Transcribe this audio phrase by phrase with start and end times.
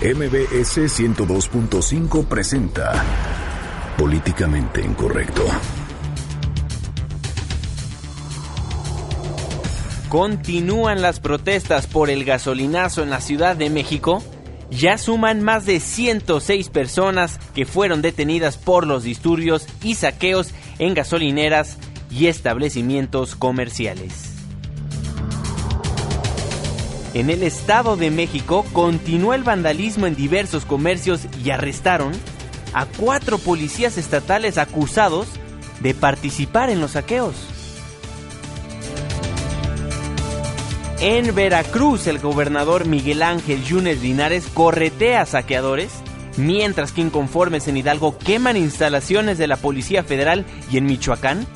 [0.00, 3.04] MBS 102.5 presenta
[3.96, 5.44] Políticamente Incorrecto.
[10.08, 14.22] Continúan las protestas por el gasolinazo en la Ciudad de México.
[14.70, 20.94] Ya suman más de 106 personas que fueron detenidas por los disturbios y saqueos en
[20.94, 21.76] gasolineras
[22.08, 24.27] y establecimientos comerciales.
[27.14, 32.12] En el Estado de México continuó el vandalismo en diversos comercios y arrestaron
[32.74, 35.28] a cuatro policías estatales acusados
[35.80, 37.34] de participar en los saqueos.
[41.00, 45.92] En Veracruz, el gobernador Miguel Ángel Yunes Linares corretea a saqueadores,
[46.36, 51.46] mientras que inconformes en Hidalgo queman instalaciones de la Policía Federal y en Michoacán,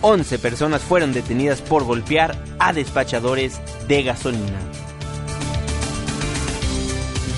[0.00, 4.58] 11 personas fueron detenidas por golpear a despachadores de gasolina.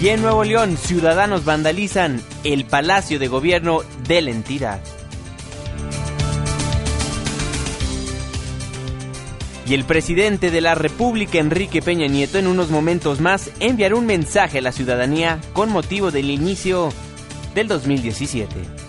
[0.02, 4.80] Y en Nuevo León, ciudadanos vandalizan el Palacio de Gobierno de la entidad.
[9.66, 14.06] Y el presidente de la República, Enrique Peña Nieto, en unos momentos más enviará un
[14.06, 16.88] mensaje a la ciudadanía con motivo del inicio
[17.54, 18.79] del 2017.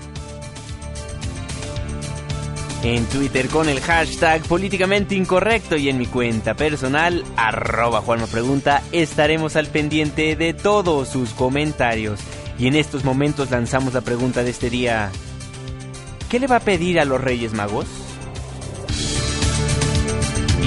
[2.84, 8.82] En Twitter con el hashtag políticamente incorrecto y en mi cuenta personal, arroba Juanma Pregunta,
[8.92, 12.20] estaremos al pendiente de todos sus comentarios.
[12.58, 15.12] Y en estos momentos lanzamos la pregunta de este día.
[16.28, 17.86] ¿Qué le va a pedir a los Reyes Magos?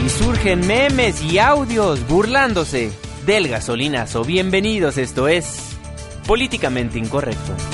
[0.05, 2.93] Y surgen memes y audios burlándose
[3.27, 4.23] del gasolinazo.
[4.23, 5.77] Bienvenidos, esto es
[6.29, 7.74] Políticamente Incorrecto.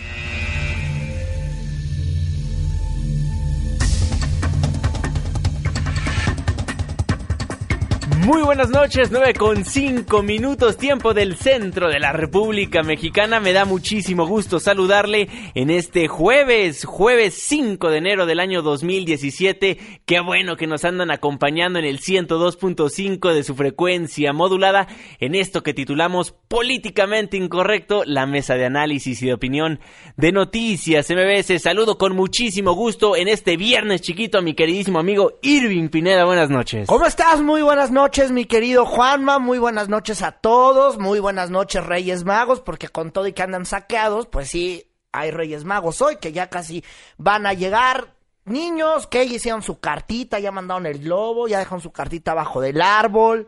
[8.23, 13.39] Muy buenas noches, 9 con 5 minutos, tiempo del centro de la República Mexicana.
[13.39, 20.03] Me da muchísimo gusto saludarle en este jueves, jueves 5 de enero del año 2017.
[20.05, 24.87] Qué bueno que nos andan acompañando en el 102.5 de su frecuencia modulada
[25.19, 29.79] en esto que titulamos Políticamente Incorrecto, la mesa de análisis y de opinión
[30.15, 31.59] de noticias MBS.
[31.59, 36.25] Saludo con muchísimo gusto en este viernes chiquito a mi queridísimo amigo Irving Pineda.
[36.25, 36.85] Buenas noches.
[36.87, 37.41] ¿Cómo estás?
[37.41, 39.39] Muy buenas noches noches, mi querido Juanma.
[39.39, 40.97] Muy buenas noches a todos.
[40.97, 45.31] Muy buenas noches, Reyes Magos, porque con todo y que andan saqueados, pues sí, hay
[45.31, 46.83] Reyes Magos hoy que ya casi
[47.17, 48.13] van a llegar.
[48.43, 52.59] Niños que ya hicieron su cartita, ya mandaron el globo, ya dejaron su cartita abajo
[52.59, 53.47] del árbol.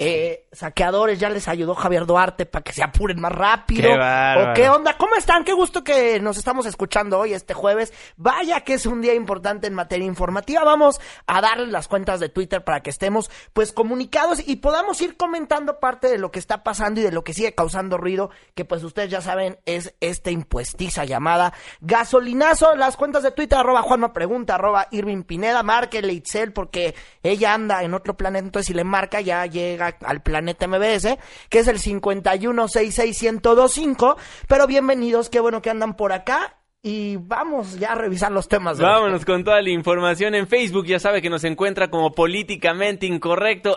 [0.00, 3.90] Eh, saqueadores, ya les ayudó Javier Duarte para que se apuren más rápido.
[3.90, 4.96] Qué ¿O qué onda?
[4.96, 5.42] ¿Cómo están?
[5.42, 7.92] Qué gusto que nos estamos escuchando hoy, este jueves.
[8.16, 10.62] Vaya que es un día importante en materia informativa.
[10.62, 15.16] Vamos a darles las cuentas de Twitter para que estemos pues comunicados y podamos ir
[15.16, 18.64] comentando parte de lo que está pasando y de lo que sigue causando ruido, que
[18.64, 22.76] pues ustedes ya saben es esta impuestiza llamada gasolinazo.
[22.76, 26.94] Las cuentas de Twitter, arroba Juanma Pregunta, arroba Irving Pineda, márquele Itzel porque
[27.24, 31.16] ella anda en otro planeta, entonces si le marca ya llega al planeta MBS,
[31.48, 34.16] que es el 5166125.
[34.46, 36.56] Pero bienvenidos, qué bueno que andan por acá.
[36.82, 38.78] Y vamos ya a revisar los temas.
[38.78, 40.86] De Vámonos con toda la información en Facebook.
[40.86, 43.74] Ya sabe que nos encuentra como políticamente incorrecto.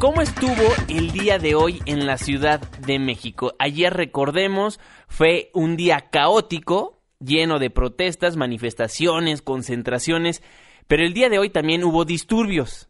[0.00, 3.54] ¿Cómo estuvo el día de hoy en la Ciudad de México?
[3.58, 10.42] Ayer, recordemos, fue un día caótico, lleno de protestas, manifestaciones, concentraciones,
[10.88, 12.89] pero el día de hoy también hubo disturbios.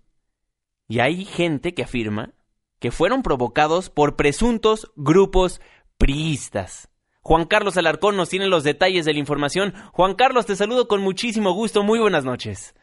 [0.91, 2.34] Y hay gente que afirma
[2.81, 5.61] que fueron provocados por presuntos grupos
[5.99, 6.89] priistas.
[7.21, 9.73] Juan Carlos Alarcón nos tiene los detalles de la información.
[9.93, 11.85] Juan Carlos, te saludo con muchísimo gusto.
[11.85, 12.75] Muy buenas noches.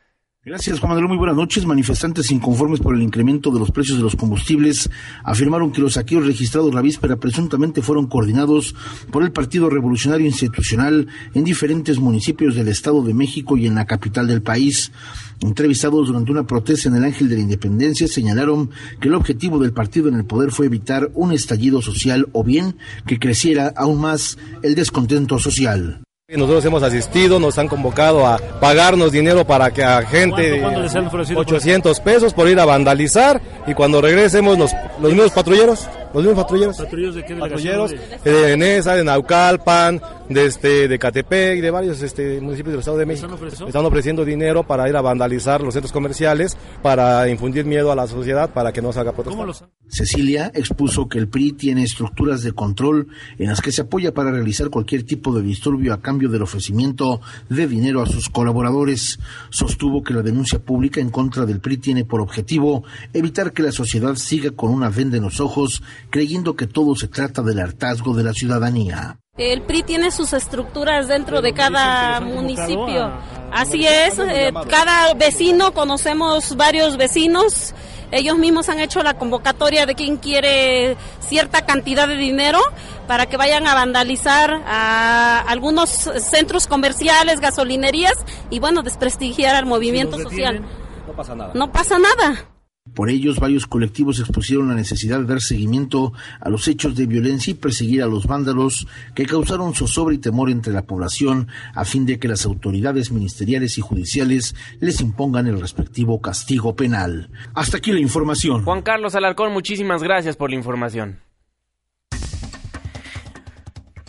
[0.48, 1.10] Gracias, Juan Manuel.
[1.10, 1.66] Muy buenas noches.
[1.66, 4.90] Manifestantes inconformes por el incremento de los precios de los combustibles
[5.26, 8.74] afirmaron que los saqueos registrados la víspera presuntamente fueron coordinados
[9.12, 13.84] por el Partido Revolucionario Institucional en diferentes municipios del Estado de México y en la
[13.84, 14.94] capital del país.
[15.42, 18.70] Entrevistados durante una protesta en el Ángel de la Independencia, señalaron
[19.02, 22.78] que el objetivo del partido en el poder fue evitar un estallido social o bien
[23.06, 26.07] que creciera aún más el descontento social.
[26.30, 31.40] Nosotros hemos asistido, nos han convocado a pagarnos dinero para que a gente, ¿Cuánto, cuánto
[31.40, 36.44] 800 pesos por ir a vandalizar y cuando regresemos los, los mismos patrulleros los mismos
[36.44, 36.78] patrulleros.
[36.78, 41.72] ¿Patrulleros de qué Patrulleros eh, de Nesa, de Naucalpan, de, este, de Catepec y de
[41.72, 43.38] varios este, municipios del Estado de México.
[43.66, 48.08] ¿Están ofreciendo dinero para ir a vandalizar los centros comerciales, para infundir miedo a la
[48.08, 49.70] sociedad, para que no se haga protestar.
[49.90, 53.08] Cecilia expuso que el PRI tiene estructuras de control
[53.38, 57.22] en las que se apoya para realizar cualquier tipo de disturbio a cambio del ofrecimiento
[57.50, 59.20] de dinero a sus colaboradores.
[59.50, 62.84] Sostuvo que la denuncia pública en contra del PRI tiene por objetivo
[63.14, 67.08] evitar que la sociedad siga con una venda en los ojos, creyendo que todo se
[67.08, 69.20] trata del hartazgo de la ciudadanía.
[69.38, 73.12] El PRI tiene sus estructuras dentro de cada municipio.
[73.52, 77.74] Así es, eh, cada vecino, conocemos varios vecinos,
[78.12, 82.60] ellos mismos han hecho la convocatoria de quien quiere cierta cantidad de dinero
[83.06, 88.16] para que vayan a vandalizar a algunos centros comerciales, gasolinerías
[88.50, 90.66] y bueno, desprestigiar al movimiento social.
[91.06, 91.52] No pasa nada.
[91.54, 92.57] No pasa nada.
[92.94, 97.52] Por ellos, varios colectivos expusieron la necesidad de dar seguimiento a los hechos de violencia
[97.52, 102.06] y perseguir a los vándalos que causaron zozobra y temor entre la población a fin
[102.06, 107.30] de que las autoridades ministeriales y judiciales les impongan el respectivo castigo penal.
[107.54, 108.64] Hasta aquí la información.
[108.64, 111.27] Juan Carlos Alarcón, muchísimas gracias por la información.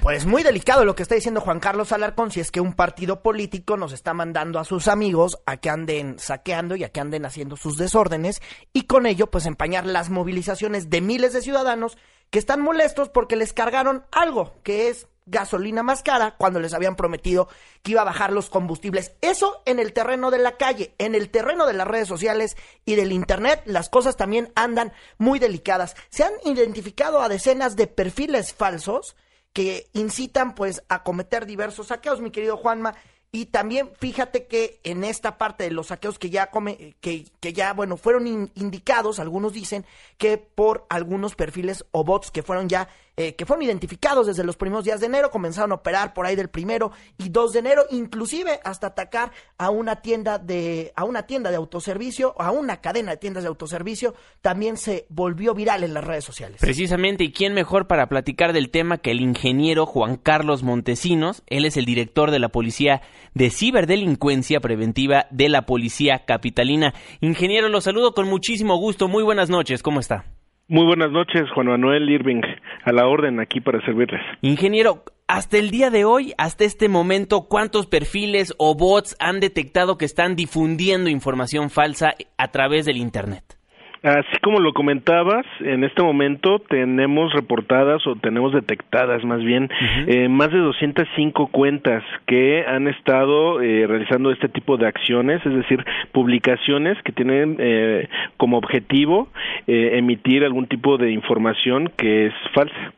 [0.09, 3.23] Pues muy delicado lo que está diciendo Juan Carlos Alarcón, si es que un partido
[3.23, 7.27] político nos está mandando a sus amigos a que anden saqueando y a que anden
[7.27, 8.41] haciendo sus desórdenes
[8.73, 11.99] y con ello pues empañar las movilizaciones de miles de ciudadanos
[12.31, 16.97] que están molestos porque les cargaron algo que es gasolina más cara cuando les habían
[16.97, 17.51] prometido
[17.83, 19.13] que iba a bajar los combustibles.
[19.21, 22.57] Eso en el terreno de la calle, en el terreno de las redes sociales
[22.87, 25.97] y del internet, las cosas también andan muy delicadas.
[26.09, 29.15] Se han identificado a decenas de perfiles falsos
[29.53, 32.95] que incitan pues a cometer diversos saqueos, mi querido Juanma.
[33.31, 37.53] Y también fíjate que en esta parte de los saqueos que ya come, que, que
[37.53, 39.85] ya bueno fueron indicados, algunos dicen
[40.17, 42.89] que por algunos perfiles o bots que fueron ya
[43.21, 46.37] eh, que fueron identificados desde los primeros días de enero, comenzaron a operar por ahí
[46.37, 51.25] del primero y 2 de enero, inclusive hasta atacar a una tienda de, a una
[51.25, 55.95] tienda de autoservicio, a una cadena de tiendas de autoservicio, también se volvió viral en
[55.95, 56.61] las redes sociales.
[56.61, 61.43] Precisamente, ¿y quién mejor para platicar del tema que el ingeniero Juan Carlos Montesinos?
[61.49, 63.03] Él es el director de la Policía
[63.35, 66.95] de Ciberdelincuencia Preventiva de la Policía Capitalina.
[67.21, 69.09] Ingeniero, lo saludo con muchísimo gusto.
[69.09, 70.38] Muy buenas noches, ¿cómo está?
[70.71, 72.43] Muy buenas noches, Juan Manuel Irving,
[72.85, 74.21] a la orden aquí para servirles.
[74.43, 79.97] Ingeniero, hasta el día de hoy, hasta este momento, ¿cuántos perfiles o bots han detectado
[79.97, 83.58] que están difundiendo información falsa a través del Internet?
[84.03, 89.69] Así como lo comentabas, en este momento tenemos reportadas o tenemos detectadas más bien
[90.07, 95.53] eh, más de 205 cuentas que han estado eh, realizando este tipo de acciones, es
[95.53, 99.29] decir, publicaciones que tienen eh, como objetivo
[99.67, 102.93] emitir algún tipo de información que es falsa.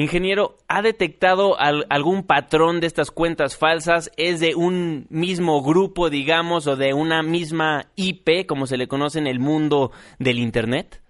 [0.00, 4.12] Ingeniero, ¿ha detectado algún patrón de estas cuentas falsas?
[4.16, 9.18] ¿Es de un mismo grupo, digamos, o de una misma IP, como se le conoce
[9.18, 9.90] en el mundo
[10.20, 11.00] del Internet?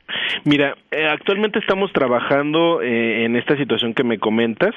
[0.45, 4.75] Mira, eh, actualmente estamos trabajando eh, en esta situación que me comentas.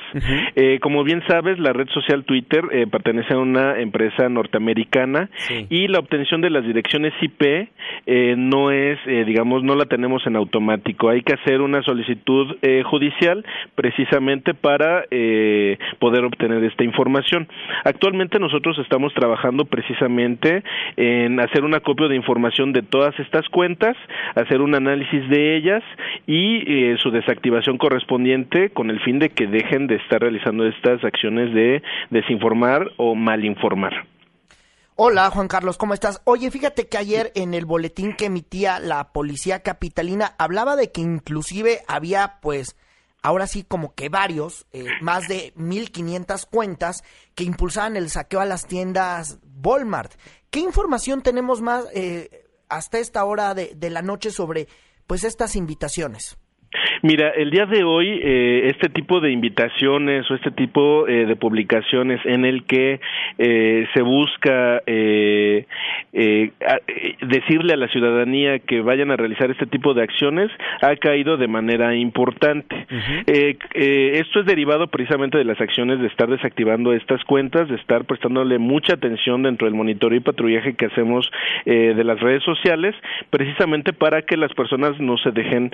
[0.56, 5.30] eh, como bien sabes, la red social Twitter eh, pertenece a una empresa norteamericana
[5.70, 7.70] y la obtención de las direcciones IP
[8.06, 11.10] eh, no es, digamos, no la tenemos en automático.
[11.10, 13.46] Hay que hacer una solicitud judicial
[13.76, 15.04] precisamente para
[16.00, 17.48] poder obtener esta información.
[17.84, 20.64] Actualmente nosotros estamos trabajando precisamente
[20.98, 23.96] en hacer una copia de información de todas estas cuentas,
[24.36, 25.84] hacer un análisis de ellas
[26.28, 31.04] y eh, su desactivación correspondiente con el fin de que dejen de estar realizando estas
[31.04, 34.08] acciones de desinformar o malinformar.
[34.96, 36.22] Hola Juan Carlos, ¿cómo estás?
[36.26, 41.02] Oye, fíjate que ayer en el boletín que emitía la policía capitalina hablaba de que
[41.02, 42.76] inclusive había pues
[43.24, 47.04] ahora sí como que varios, eh, más de 1500 cuentas
[47.36, 50.14] que impulsaban el saqueo a las tiendas Walmart.
[50.50, 54.68] ¿Qué información tenemos más eh, hasta esta hora de, de la noche sobre
[55.12, 56.38] pues estas invitaciones?
[57.04, 61.36] Mira, el día de hoy eh, este tipo de invitaciones o este tipo eh, de
[61.36, 63.00] publicaciones en el que
[63.38, 65.66] eh, se busca eh,
[66.14, 66.52] eh,
[67.22, 71.48] decirle a la ciudadanía que vayan a realizar este tipo de acciones ha caído de
[71.48, 72.86] manera importante.
[73.26, 78.60] esto es derivado precisamente de las acciones de estar desactivando estas cuentas, de estar prestándole
[78.60, 81.30] mucha atención dentro del monitoreo y patrullaje que hacemos
[81.66, 82.96] de las redes sociales,
[83.30, 85.72] precisamente para que las personas no se dejen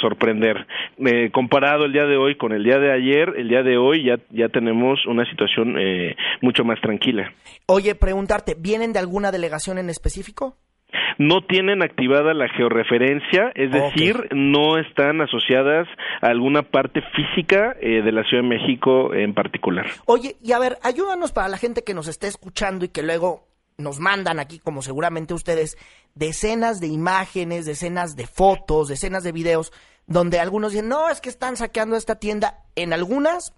[0.00, 0.59] sorprender.
[1.02, 4.04] Eh, comparado el día de hoy con el día de ayer, el día de hoy
[4.04, 7.32] ya, ya tenemos una situación eh, mucho más tranquila.
[7.64, 10.58] Oye, preguntarte, ¿vienen de alguna delegación en específico?
[11.18, 15.86] no tienen activada la georreferencia, es decir, no están asociadas
[16.22, 19.86] a alguna parte física eh, de la Ciudad de México en particular.
[20.06, 23.46] Oye, y a ver, ayúdanos para la gente que nos esté escuchando y que luego
[23.76, 25.76] nos mandan aquí, como seguramente ustedes,
[26.14, 29.72] decenas de imágenes, decenas de fotos, decenas de videos,
[30.10, 32.64] donde algunos dicen, no, es que están saqueando esta tienda.
[32.74, 33.54] En algunas,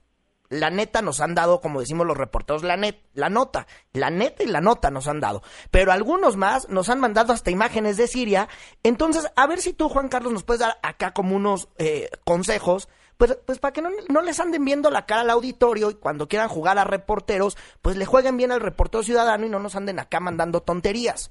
[0.50, 3.66] la neta nos han dado, como decimos los reporteros, la, net, la nota.
[3.94, 5.42] La neta y la nota nos han dado.
[5.70, 8.50] Pero algunos más nos han mandado hasta imágenes de Siria.
[8.82, 12.86] Entonces, a ver si tú, Juan Carlos, nos puedes dar acá como unos eh, consejos
[13.16, 16.26] pues, pues para que no, no, les anden viendo la cara al auditorio y cuando
[16.26, 20.00] quieran jugar a reporteros, pues le jueguen bien al reportero ciudadano y no nos anden
[20.00, 21.30] acá mandando tonterías.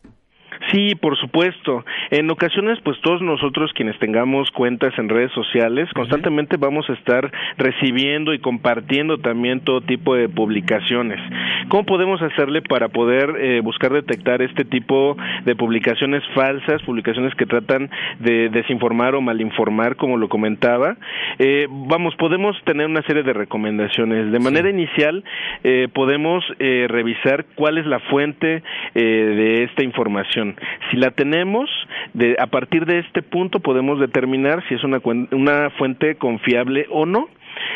[0.72, 1.84] Sí, por supuesto.
[2.12, 7.30] En ocasiones, pues todos nosotros quienes tengamos cuentas en redes sociales, constantemente vamos a estar
[7.58, 11.20] recibiendo y compartiendo también todo tipo de publicaciones.
[11.68, 17.46] ¿Cómo podemos hacerle para poder eh, buscar detectar este tipo de publicaciones falsas, publicaciones que
[17.46, 20.96] tratan de desinformar o malinformar, como lo comentaba?
[21.38, 24.32] Eh, vamos, podemos tener una serie de recomendaciones.
[24.32, 25.24] De manera inicial,
[25.64, 28.64] eh, podemos revisar cuál es la fuente
[28.94, 30.56] de esta información
[30.90, 31.70] si la tenemos,
[32.14, 35.02] de, a partir de este punto podemos determinar si es una,
[35.32, 37.30] una fuente confiable o no.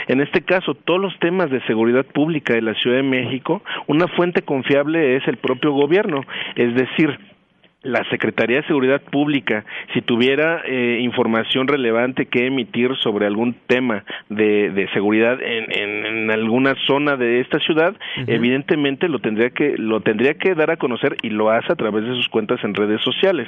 [0.07, 4.07] En este caso, todos los temas de seguridad pública de la Ciudad de México, una
[4.07, 6.21] fuente confiable es el propio gobierno,
[6.55, 7.17] es decir,
[7.85, 9.63] la Secretaría de Seguridad Pública,
[9.93, 16.31] si tuviera eh, información relevante que emitir sobre algún tema de, de seguridad en, en,
[16.31, 21.17] alguna zona de esta ciudad, evidentemente lo tendría que lo tendría que dar a conocer
[21.21, 23.47] y lo hace a través de sus cuentas en redes sociales.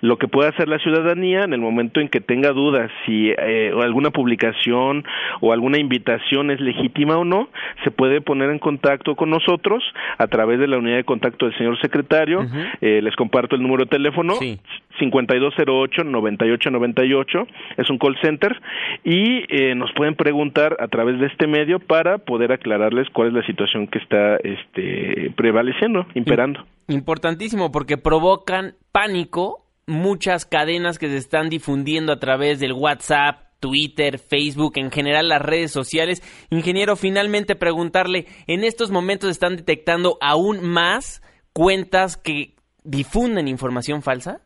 [0.00, 3.72] Lo que puede hacer la ciudadanía en el momento en que tenga dudas si eh,
[3.80, 5.04] alguna publicación
[5.40, 7.48] o alguna invitación es legítima o no,
[7.84, 9.84] se puede poner en contacto con nosotros
[10.18, 12.44] a través de la unidad de contacto del señor secretario.
[12.80, 14.58] eh, les comparto el número número de teléfono, sí.
[15.00, 18.58] 5208-9898, es un call center,
[19.04, 23.34] y eh, nos pueden preguntar a través de este medio para poder aclararles cuál es
[23.34, 26.64] la situación que está este, prevaleciendo, imperando.
[26.88, 34.18] Importantísimo, porque provocan pánico muchas cadenas que se están difundiendo a través del WhatsApp, Twitter,
[34.18, 36.22] Facebook, en general las redes sociales.
[36.50, 42.55] Ingeniero, finalmente preguntarle, ¿en estos momentos están detectando aún más cuentas que
[42.86, 44.40] difunden información falsa?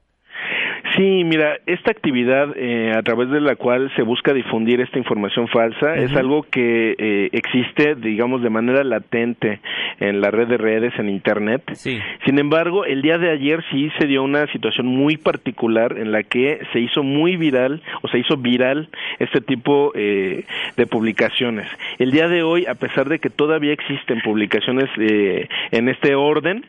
[0.97, 5.47] Sí, mira, esta actividad eh, a través de la cual se busca difundir esta información
[5.49, 9.61] falsa es algo que eh, existe, digamos, de manera latente
[10.01, 11.63] en la red de redes, en Internet.
[11.75, 11.99] Sí.
[12.27, 16.23] Sin embargo, el día de ayer sí se dio una situación muy particular en la
[16.23, 20.45] que se hizo muy viral o se hizo viral este tipo eh,
[20.77, 21.69] de publicaciones.
[21.99, 26.65] El día de hoy, a pesar de que todavía existen publicaciones eh, en este orden,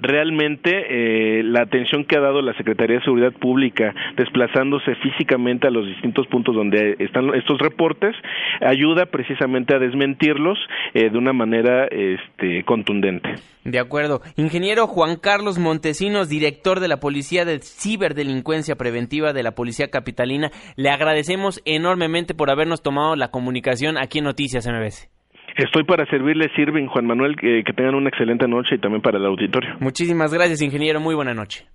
[0.00, 5.70] realmente eh, la atención que ha dado la Secretaría de Seguridad Pública desplazándose físicamente a
[5.70, 8.14] los distintos puntos donde están estos reportes
[8.60, 10.58] ayuda precisamente a desmentirlos
[10.94, 13.34] eh, de una manera este, contundente.
[13.64, 14.22] De acuerdo.
[14.36, 20.50] Ingeniero Juan Carlos Montesinos, director de la Policía de Ciberdelincuencia Preventiva de la Policía Capitalina,
[20.76, 25.17] le agradecemos enormemente por habernos tomado la comunicación aquí en Noticias MBS.
[25.58, 29.18] Estoy para servirles, sirven Juan Manuel, que, que, tengan una excelente noche y también para
[29.18, 29.74] el auditorio.
[29.80, 31.00] Muchísimas gracias, ingeniero.
[31.00, 31.66] Muy buena noche.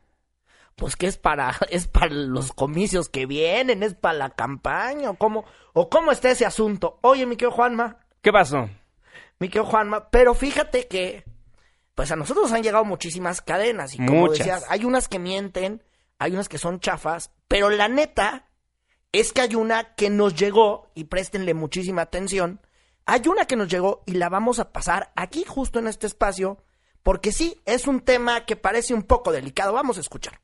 [0.77, 5.15] pues que es para, es para los comicios que vienen, es para la campaña, o
[5.15, 6.99] cómo, o cómo está ese asunto.
[7.03, 7.99] Oye, mi querido Juanma.
[8.23, 8.69] ¿Qué pasó?
[9.39, 11.25] Mi querido Juanma, pero fíjate que,
[11.95, 15.83] pues a nosotros han llegado muchísimas cadenas, y como decías, hay unas que mienten,
[16.19, 18.49] hay unas que son chafas, pero la neta
[19.13, 22.61] es que hay una que nos llegó, y préstenle muchísima atención,
[23.07, 26.59] hay una que nos llegó y la vamos a pasar aquí justo en este espacio,
[27.03, 29.75] porque sí, es un tema que parece un poco delicado.
[29.75, 30.41] Vamos a escuchar.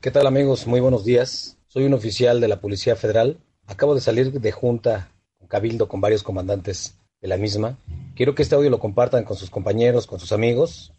[0.00, 0.66] ¿Qué tal amigos?
[0.66, 1.58] Muy buenos días.
[1.68, 3.36] Soy un oficial de la Policía Federal.
[3.66, 7.76] Acabo de salir de junta con Cabildo con varios comandantes de la misma.
[8.16, 10.94] Quiero que este audio lo compartan con sus compañeros, con sus amigos,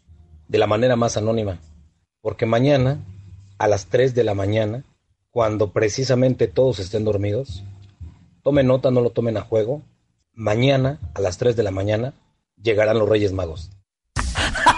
[0.46, 1.58] de la manera más anónima.
[2.20, 3.04] Porque mañana,
[3.58, 4.84] a las 3 de la mañana,
[5.32, 7.64] cuando precisamente todos estén dormidos,
[8.44, 9.82] tomen nota, no lo tomen a juego,
[10.32, 12.14] mañana, a las 3 de la mañana,
[12.54, 13.72] llegarán los Reyes Magos.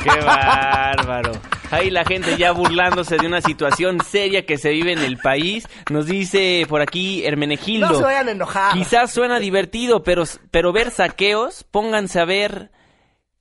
[0.03, 1.33] ¡Qué bárbaro!
[1.71, 5.67] Ahí la gente ya burlándose de una situación seria que se vive en el país.
[5.91, 7.89] Nos dice por aquí Hermenegildo.
[7.89, 8.73] No se vayan a enojar.
[8.75, 12.71] Quizás suena divertido, pero, pero ver saqueos, pónganse a ver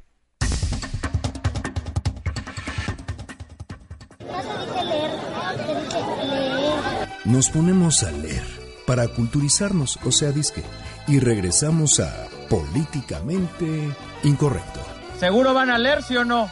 [7.24, 8.42] Nos ponemos a leer
[8.86, 10.62] para culturizarnos, o sea, disque,
[11.06, 14.80] y regresamos a Políticamente Incorrecto.
[15.18, 16.50] ¿Seguro van a leer, sí o no?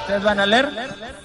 [0.00, 0.68] ¿Ustedes van a leer?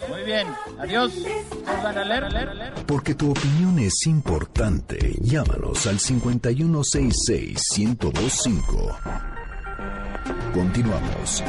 [0.10, 0.48] Muy bien,
[0.80, 1.14] adiós.
[1.16, 2.74] ¿Ustedes van a leer?
[2.86, 5.16] Porque tu opinión es importante.
[5.22, 8.98] Llámanos al 5166-1025.
[10.54, 11.44] Continuamos.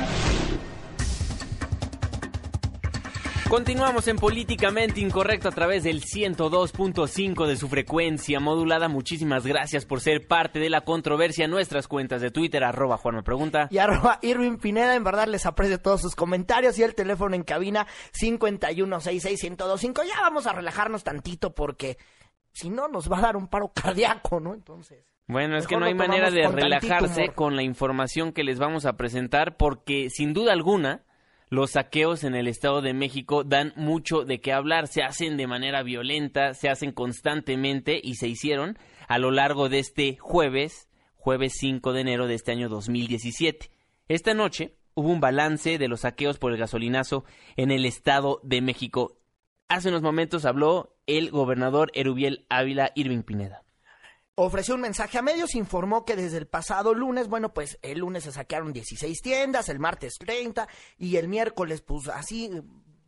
[3.49, 8.89] Continuamos en Políticamente Incorrecto a través del 102.5 de su frecuencia modulada.
[8.89, 11.47] Muchísimas gracias por ser parte de la controversia.
[11.47, 13.69] Nuestras cuentas de Twitter, arroba Juan me pregunta.
[13.71, 17.45] Y arroba Irving Pineda, en verdad les aprecio todos sus comentarios y el teléfono en
[17.45, 17.87] cabina
[18.19, 20.03] 5166125.
[20.05, 21.99] Ya vamos a relajarnos tantito porque
[22.51, 24.55] si no nos va a dar un paro cardíaco, ¿no?
[24.55, 25.05] Entonces...
[25.27, 28.95] Bueno, es que no hay manera de relajarse con la información que les vamos a
[28.95, 31.05] presentar porque sin duda alguna
[31.49, 35.47] los saqueos en el Estado de México dan mucho de qué hablar, se hacen de
[35.47, 38.79] manera violenta, se hacen constantemente y se hicieron
[39.09, 43.71] a lo largo de este jueves, jueves 5 de enero de este año 2017.
[44.09, 47.25] Esta noche hubo un balance de los saqueos por el gasolinazo
[47.57, 49.19] en el Estado de México.
[49.69, 53.64] Hace unos momentos habló el gobernador Erubiel Ávila Irving Pineda
[54.37, 58.25] ofreció un mensaje a medios, informó que desde el pasado lunes, bueno, pues el lunes
[58.25, 60.69] se saquearon 16 tiendas, el martes 30
[60.99, 62.51] y el miércoles, pues así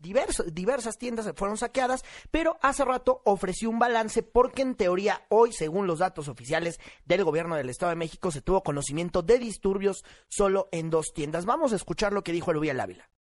[0.01, 5.87] diversas tiendas fueron saqueadas, pero hace rato ofreció un balance porque en teoría hoy, según
[5.87, 10.69] los datos oficiales del gobierno del Estado de México, se tuvo conocimiento de disturbios solo
[10.71, 11.47] en dos tiendas.
[11.47, 13.11] Vamos a escuchar lo que dijo Eluvial Ávila.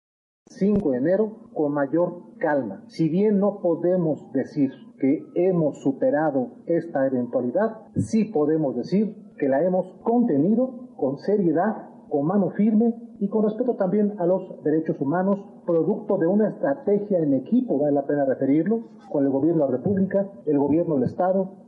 [0.48, 2.84] 5 de enero con mayor calma.
[2.88, 9.62] Si bien no podemos decir que hemos superado esta eventualidad, sí podemos decir que la
[9.62, 15.38] hemos contenido con seriedad, con mano firme y con respeto también a los derechos humanos,
[15.66, 19.76] producto de una estrategia en equipo, vale la pena referirlo, con el gobierno de la
[19.78, 21.66] República, el gobierno del Estado,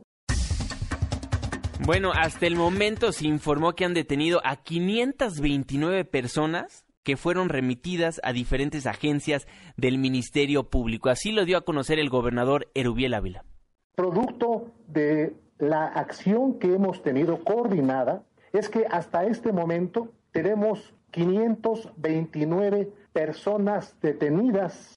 [1.85, 8.19] bueno, hasta el momento se informó que han detenido a 529 personas que fueron remitidas
[8.23, 11.09] a diferentes agencias del Ministerio Público.
[11.09, 13.45] Así lo dio a conocer el gobernador Erubiel Ávila.
[13.95, 22.91] Producto de la acción que hemos tenido coordinada es que hasta este momento tenemos 529
[23.13, 24.95] personas detenidas.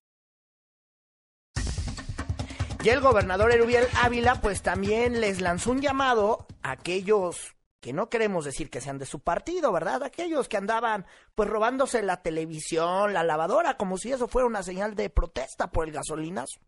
[2.84, 8.08] Y el gobernador Erubiel Ávila pues también les lanzó un llamado a aquellos que no
[8.08, 10.04] queremos decir que sean de su partido, ¿verdad?
[10.04, 14.94] Aquellos que andaban pues robándose la televisión, la lavadora, como si eso fuera una señal
[14.94, 16.60] de protesta por el gasolinazo.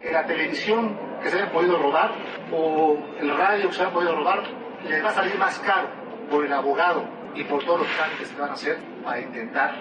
[0.00, 2.10] que la televisión que se haya podido robar
[2.52, 4.42] o el radio que se haya podido robar
[4.84, 5.88] les va a salir más caro
[6.28, 7.04] por el abogado
[7.34, 9.74] y por todos los trámites que van a hacer para intentar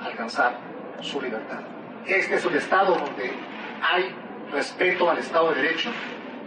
[0.00, 0.58] alcanzar
[1.02, 1.60] su libertad.
[2.06, 3.32] Este es un Estado donde
[3.82, 4.14] hay
[4.50, 5.90] respeto al Estado de Derecho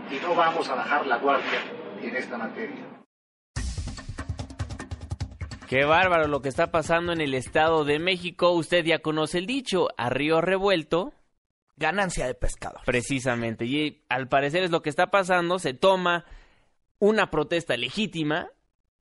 [0.09, 1.59] y no vamos a bajar la guardia
[2.01, 2.86] en esta materia.
[5.67, 8.51] Qué bárbaro lo que está pasando en el Estado de México.
[8.51, 11.13] Usted ya conoce el dicho, a río revuelto.
[11.75, 12.79] Ganancia de pescado.
[12.85, 13.65] Precisamente.
[13.65, 15.59] Y al parecer es lo que está pasando.
[15.59, 16.23] Se toma
[16.99, 18.49] una protesta legítima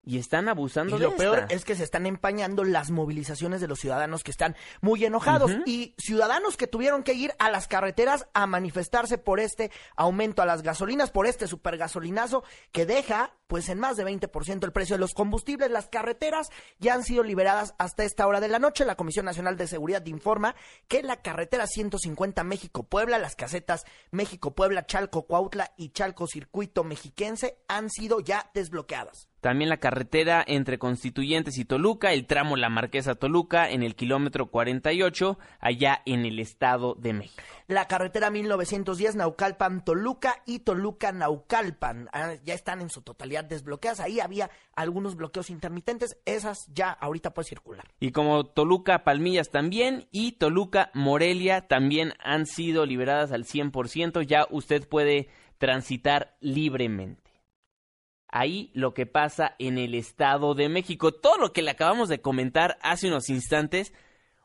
[0.09, 3.69] y están abusando y de lo peor es que se están empañando las movilizaciones de
[3.69, 8.27] los ciudadanos que están muy enojados y ciudadanos que tuvieron que ir a las carreteras
[8.33, 12.43] a manifestarse por este aumento a las gasolinas, por este supergasolinazo
[12.73, 15.71] que deja pues en más de 20% el precio de los combustibles.
[15.71, 18.87] Las carreteras ya han sido liberadas hasta esta hora de la noche.
[18.87, 20.55] La Comisión Nacional de Seguridad informa
[20.87, 28.51] que la carretera 150 México-Puebla, las casetas México-Puebla, Chalco-Cuautla y Chalco-Circuito Mexiquense han sido ya
[28.55, 29.28] desbloqueadas.
[29.41, 34.47] También la carretera entre Constituyentes y Toluca, el tramo La Marquesa Toluca en el kilómetro
[34.47, 37.43] 48, allá en el Estado de México.
[37.69, 44.01] La carretera 1910 Naucalpan-Toluca y Toluca-Naucalpan ah, ya están en su totalidad desbloqueadas.
[44.01, 46.19] Ahí había algunos bloqueos intermitentes.
[46.25, 47.85] Esas ya ahorita puede circular.
[48.01, 54.47] Y como Toluca Palmillas también y Toluca Morelia también han sido liberadas al 100%, ya
[54.51, 57.28] usted puede transitar libremente.
[58.29, 62.21] Ahí lo que pasa en el Estado de México, todo lo que le acabamos de
[62.21, 63.93] comentar hace unos instantes,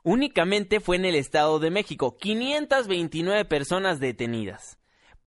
[0.04, 2.18] únicamente fue en el Estado de México.
[2.18, 4.78] 529 personas detenidas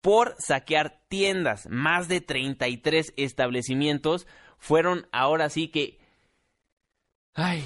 [0.01, 1.67] por saquear tiendas.
[1.69, 4.27] Más de 33 establecimientos
[4.59, 5.97] fueron ahora sí que...
[7.33, 7.63] Ay,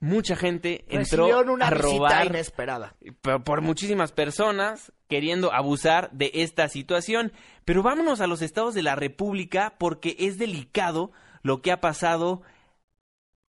[0.00, 2.94] mucha gente entró Recibieron una a robar inesperada.
[3.20, 7.32] por, por muchísimas personas queriendo abusar de esta situación.
[7.68, 12.40] Pero vámonos a los estados de la República porque es delicado lo que ha pasado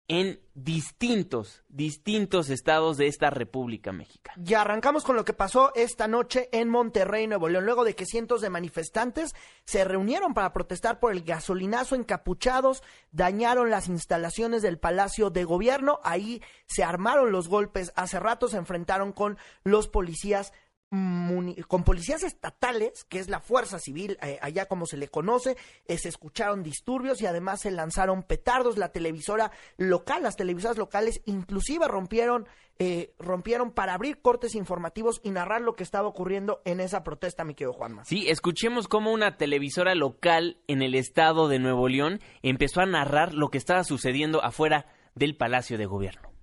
[0.10, 4.44] en distintos, distintos estados de esta República Mexicana.
[4.46, 8.06] Y arrancamos con lo que pasó esta noche en Monterrey, Nuevo León, luego de que
[8.06, 14.80] cientos de manifestantes se reunieron para protestar por el gasolinazo encapuchados, dañaron las instalaciones del
[14.80, 20.52] Palacio de Gobierno, ahí se armaron los golpes, hace rato se enfrentaron con los policías
[20.89, 25.97] con policías estatales, que es la fuerza civil, eh, allá como se le conoce, eh,
[25.99, 28.78] se escucharon disturbios y además se lanzaron petardos.
[28.78, 32.47] La televisora local, las televisoras locales, inclusive rompieron,
[32.80, 37.43] eh, rompieron para abrir cortes informativos y narrar lo que estaba ocurriendo en esa protesta,
[37.43, 38.04] mi querido Juanma.
[38.06, 43.36] Sí, escuchemos cómo una televisora local en el estado de Nuevo León empezó a narrar
[43.36, 46.38] lo que estaba sucediendo afuera del Palacio de Gobierno.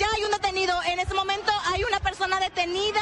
[0.00, 0.80] Ya hay un detenido.
[0.84, 3.00] En este momento hay una persona detenida.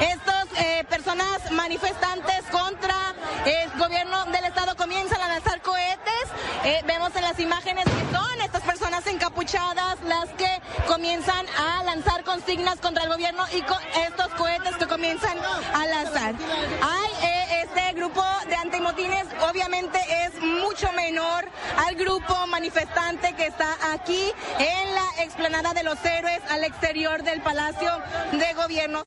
[0.00, 6.24] Estas eh, personas manifestantes contra el gobierno del estado comienzan a lanzar cohetes.
[6.64, 10.48] Eh, vemos en las imágenes que son estas personas encapuchadas las que
[10.86, 15.36] comienzan a lanzar consignas contra el gobierno y con estos cohetes que comienzan
[15.74, 16.34] a lanzar.
[16.34, 21.44] Hay eh, este grupo de antimotines, obviamente es mucho menor
[21.76, 27.40] al grupo manifestante que está aquí en la explanada de los héroes al exterior del
[27.40, 27.90] Palacio
[28.32, 29.04] de Gobierno.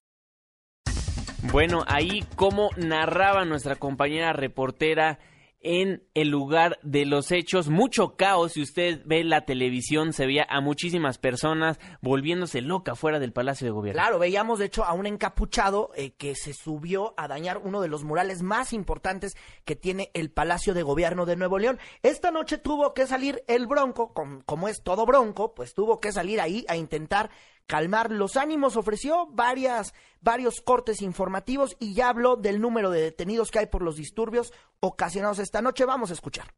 [1.52, 5.20] Bueno, ahí como narraba nuestra compañera reportera
[5.64, 10.46] en el lugar de los hechos, mucho caos, si usted ve la televisión se veía
[10.50, 14.02] a muchísimas personas volviéndose loca fuera del Palacio de Gobierno.
[14.02, 17.88] Claro, veíamos de hecho a un encapuchado eh, que se subió a dañar uno de
[17.90, 21.80] los murales más importantes que tiene el Palacio de Gobierno de Nuevo León.
[22.02, 26.12] Esta noche tuvo que salir el Bronco, com- como es todo Bronco, pues tuvo que
[26.12, 27.30] salir ahí a intentar
[27.68, 33.52] calmar los ánimos, ofreció varias, varios cortes informativos y ya habló del número de detenidos
[33.52, 35.86] que hay por los disturbios ocasionados esta noche.
[35.86, 36.54] Vamos a escuchar.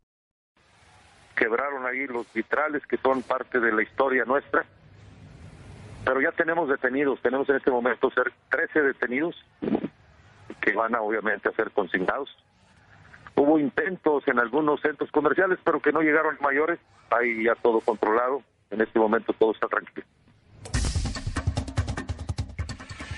[1.35, 4.65] quebraron ahí los vitrales que son parte de la historia nuestra.
[6.05, 9.35] Pero ya tenemos detenidos, tenemos en este momento ser 13 detenidos
[10.61, 12.29] que van a obviamente a ser consignados.
[13.35, 16.79] Hubo intentos en algunos centros comerciales, pero que no llegaron mayores.
[17.09, 18.43] Ahí ya todo controlado.
[18.69, 20.05] En este momento todo está tranquilo.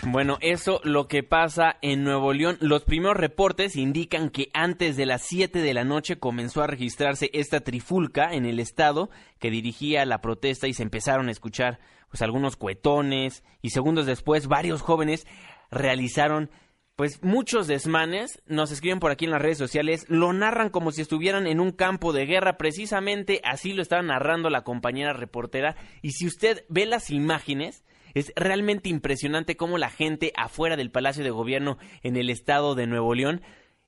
[0.07, 2.57] Bueno, eso lo que pasa en Nuevo León.
[2.61, 7.31] Los primeros reportes indican que antes de las 7 de la noche comenzó a registrarse
[7.33, 12.21] esta trifulca en el estado que dirigía la protesta y se empezaron a escuchar pues
[12.21, 15.25] algunos cuetones y segundos después varios jóvenes
[15.71, 16.51] realizaron
[16.95, 21.01] pues muchos desmanes, nos escriben por aquí en las redes sociales, lo narran como si
[21.01, 26.11] estuvieran en un campo de guerra, precisamente así lo estaba narrando la compañera reportera, y
[26.11, 27.83] si usted ve las imágenes,
[28.15, 32.87] Es realmente impresionante cómo la gente afuera del Palacio de Gobierno en el estado de
[32.87, 33.41] Nuevo León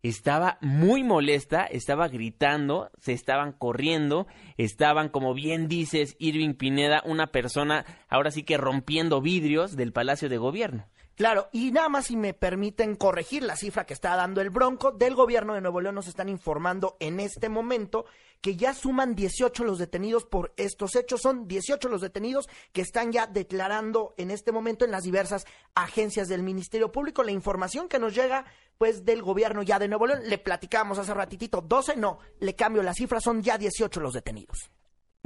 [0.03, 7.27] estaba muy molesta, estaba gritando, se estaban corriendo, estaban, como bien dices, Irving Pineda, una
[7.27, 10.85] persona ahora sí que rompiendo vidrios del Palacio de Gobierno.
[11.17, 14.91] Claro, y nada más si me permiten corregir la cifra que está dando el Bronco,
[14.91, 18.05] del gobierno de Nuevo León nos están informando en este momento
[18.39, 21.23] que ya suman 18 los detenidos por estos hechos.
[21.23, 26.27] Son 18 los detenidos que están ya declarando en este momento en las diversas agencias
[26.27, 27.23] del Ministerio Público.
[27.23, 28.45] La información que nos llega
[28.77, 32.83] pues del gobierno ya de Nuevo León, le platicamos hace ratitito, 12, no, le cambio
[32.83, 34.69] la cifra, son ya 18 los detenidos.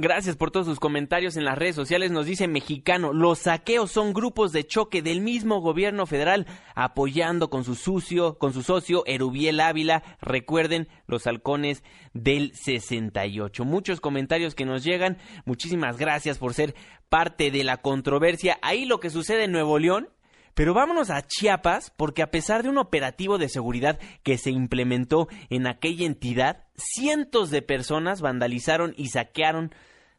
[0.02, 2.10] Gracias por todos sus comentarios en las redes sociales.
[2.10, 7.62] Nos dice Mexicano, los saqueos son grupos de choque del mismo gobierno federal apoyando con
[7.62, 10.02] su sucio, con su socio Erubiel Ávila.
[10.20, 11.84] Recuerden los halcones
[12.14, 13.64] del 68.
[13.64, 15.18] Muchos comentarios que nos llegan.
[15.44, 16.74] Muchísimas gracias por ser
[17.08, 18.58] parte de la controversia.
[18.60, 20.08] Ahí lo que sucede en Nuevo León
[20.54, 25.28] pero vámonos a Chiapas, porque a pesar de un operativo de seguridad que se implementó
[25.48, 29.72] en aquella entidad, cientos de personas vandalizaron y saquearon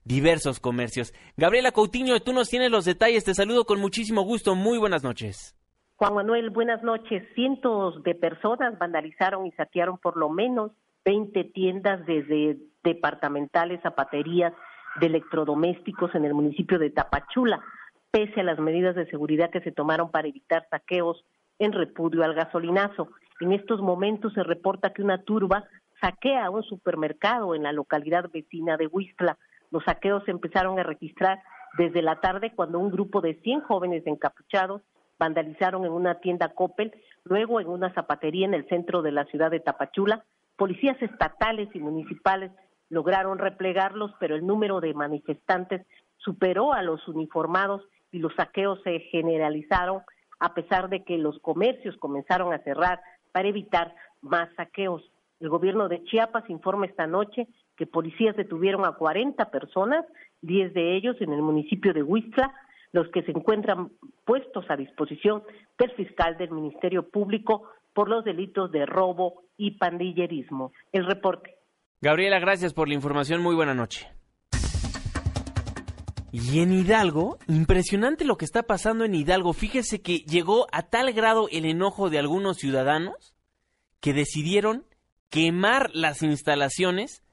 [0.05, 1.13] diversos comercios.
[1.37, 5.55] Gabriela Coutinho, tú nos tienes los detalles, te saludo con muchísimo gusto, muy buenas noches.
[5.95, 7.23] Juan Manuel, buenas noches.
[7.35, 10.71] Cientos de personas vandalizaron y saquearon por lo menos
[11.05, 14.53] 20 tiendas desde departamentales, zapaterías,
[14.99, 17.63] de electrodomésticos en el municipio de Tapachula
[18.13, 21.25] pese a las medidas de seguridad que se tomaron para evitar saqueos
[21.57, 23.09] en repudio al gasolinazo.
[23.39, 25.65] En estos momentos se reporta que una turba
[25.99, 29.39] saquea un supermercado en la localidad vecina de Huistla.
[29.73, 31.41] Los saqueos se empezaron a registrar
[31.79, 34.83] desde la tarde cuando un grupo de 100 jóvenes encapuchados
[35.17, 39.49] vandalizaron en una tienda Coppel, luego en una zapatería en el centro de la ciudad
[39.49, 40.25] de Tapachula.
[40.57, 42.51] Policías estatales y municipales
[42.89, 47.81] lograron replegarlos, pero el número de manifestantes superó a los uniformados
[48.11, 50.03] y los saqueos se generalizaron
[50.39, 55.01] a pesar de que los comercios comenzaron a cerrar para evitar más saqueos.
[55.39, 60.05] El gobierno de Chiapas informa esta noche que policías detuvieron a 40 personas,
[60.41, 62.53] 10 de ellos en el municipio de Huistla,
[62.91, 63.91] los que se encuentran
[64.25, 65.43] puestos a disposición
[65.79, 70.71] del fiscal del Ministerio Público por los delitos de robo y pandillerismo.
[70.91, 71.55] El reporte.
[72.01, 73.41] Gabriela, gracias por la información.
[73.41, 74.07] Muy buena noche.
[76.31, 79.53] Y en Hidalgo, impresionante lo que está pasando en Hidalgo.
[79.53, 83.35] Fíjese que llegó a tal grado el enojo de algunos ciudadanos
[83.99, 84.83] que decidieron
[85.29, 87.23] quemar las instalaciones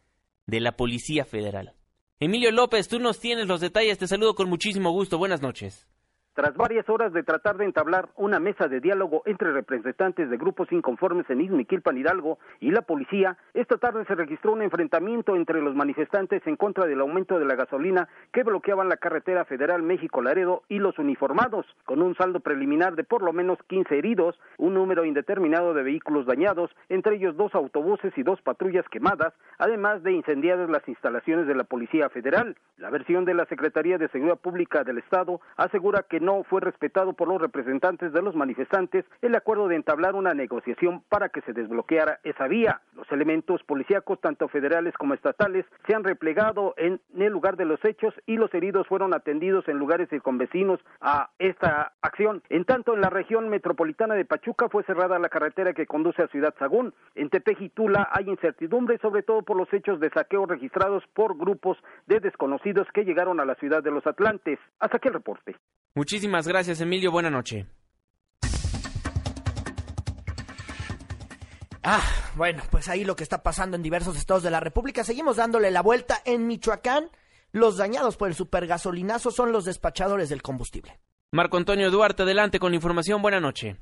[0.51, 1.75] de la Policía Federal.
[2.19, 3.97] Emilio López, tú nos tienes los detalles.
[3.97, 5.17] Te saludo con muchísimo gusto.
[5.17, 5.87] Buenas noches.
[6.41, 10.73] Tras varias horas de tratar de entablar una mesa de diálogo entre representantes de grupos
[10.73, 15.75] inconformes en Izmiquilpan Hidalgo y la policía, esta tarde se registró un enfrentamiento entre los
[15.75, 20.79] manifestantes en contra del aumento de la gasolina que bloqueaban la carretera federal México-Laredo y
[20.79, 25.75] los uniformados, con un saldo preliminar de por lo menos 15 heridos, un número indeterminado
[25.75, 30.89] de vehículos dañados, entre ellos dos autobuses y dos patrullas quemadas, además de incendiadas las
[30.89, 32.57] instalaciones de la Policía Federal.
[32.79, 37.13] La versión de la Secretaría de Seguridad Pública del Estado asegura que no fue respetado
[37.13, 41.53] por los representantes de los manifestantes el acuerdo de entablar una negociación para que se
[41.53, 42.83] desbloqueara esa vía.
[42.95, 47.85] Los elementos policíacos, tanto federales como estatales, se han replegado en el lugar de los
[47.85, 52.43] hechos y los heridos fueron atendidos en lugares circunvecinos a esta acción.
[52.49, 56.29] En tanto, en la región metropolitana de Pachuca fue cerrada la carretera que conduce a
[56.29, 56.95] Ciudad Sagún.
[57.17, 61.77] En Tepeji Tula hay incertidumbre, sobre todo por los hechos de saqueo registrados por grupos
[62.07, 64.61] de desconocidos que llegaron a la ciudad de los Atlantes.
[64.79, 65.57] Hasta aquí el reporte.
[66.11, 67.13] Muchísimas gracias, Emilio.
[67.13, 67.67] Buena noche.
[71.85, 72.03] Ah,
[72.35, 75.05] bueno, pues ahí lo que está pasando en diversos estados de la República.
[75.05, 77.11] Seguimos dándole la vuelta en Michoacán.
[77.53, 80.99] Los dañados por el supergasolinazo son los despachadores del combustible.
[81.31, 83.23] Marco Antonio Duarte, adelante con información.
[83.23, 83.77] Buena noche.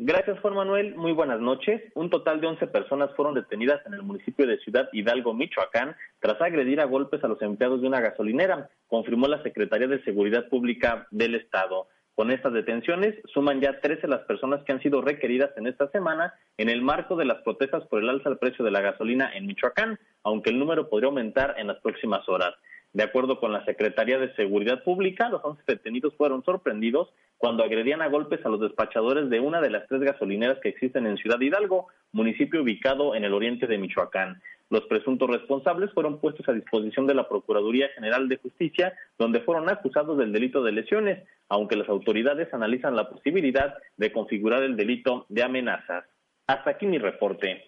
[0.00, 0.94] Gracias, Juan Manuel.
[0.94, 1.82] Muy buenas noches.
[1.96, 6.40] Un total de 11 personas fueron detenidas en el municipio de Ciudad Hidalgo, Michoacán, tras
[6.40, 11.08] agredir a golpes a los empleados de una gasolinera, confirmó la Secretaría de Seguridad Pública
[11.10, 11.88] del Estado.
[12.14, 16.32] Con estas detenciones suman ya 13 las personas que han sido requeridas en esta semana
[16.58, 19.46] en el marco de las protestas por el alza del precio de la gasolina en
[19.46, 22.54] Michoacán, aunque el número podría aumentar en las próximas horas.
[22.92, 28.02] De acuerdo con la Secretaría de Seguridad Pública, los 11 detenidos fueron sorprendidos cuando agredían
[28.02, 31.40] a golpes a los despachadores de una de las tres gasolineras que existen en Ciudad
[31.40, 34.42] Hidalgo, municipio ubicado en el oriente de Michoacán.
[34.70, 39.70] Los presuntos responsables fueron puestos a disposición de la Procuraduría General de Justicia, donde fueron
[39.70, 45.24] acusados del delito de lesiones, aunque las autoridades analizan la posibilidad de configurar el delito
[45.28, 46.04] de amenazas.
[46.46, 47.64] Hasta aquí mi reporte.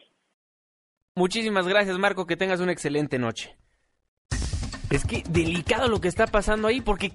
[1.15, 2.27] Muchísimas gracias, Marco.
[2.27, 3.57] Que tengas una excelente noche.
[4.91, 7.13] Es que delicado lo que está pasando ahí, porque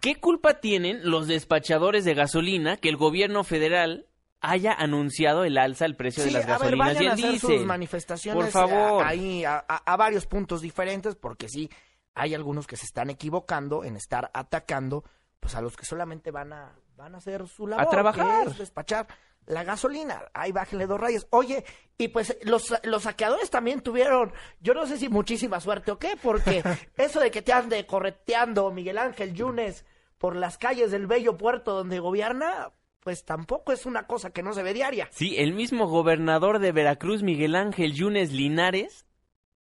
[0.00, 4.06] ¿Qué culpa tienen los despachadores de gasolina que el gobierno federal
[4.40, 7.30] haya anunciado el alza al precio de las gasolinas a ver, y el a hacer
[7.30, 7.56] diésel?
[7.58, 9.02] sus manifestaciones Por favor.
[9.02, 11.70] a- ahí a, a- a varios puntos diferentes porque sí
[12.14, 15.02] hay algunos que se están equivocando en estar atacando
[15.40, 18.44] pues a los que solamente van a van a hacer su labor trabajar.
[18.44, 19.06] que es despachar
[19.46, 20.24] la gasolina.
[20.34, 21.64] Ahí bájenle dos rayas oye
[21.98, 26.16] y pues los, los saqueadores también tuvieron yo no sé si muchísima suerte o qué
[26.20, 26.62] porque
[26.96, 29.84] eso de que te ande correteando Miguel Ángel Yunes
[30.18, 34.52] por las calles del bello puerto donde gobierna pues tampoco es una cosa que no
[34.52, 35.08] se ve diaria.
[35.12, 39.06] Sí, el mismo gobernador de Veracruz, Miguel Ángel Yunes Linares,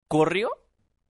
[0.08, 0.50] corrió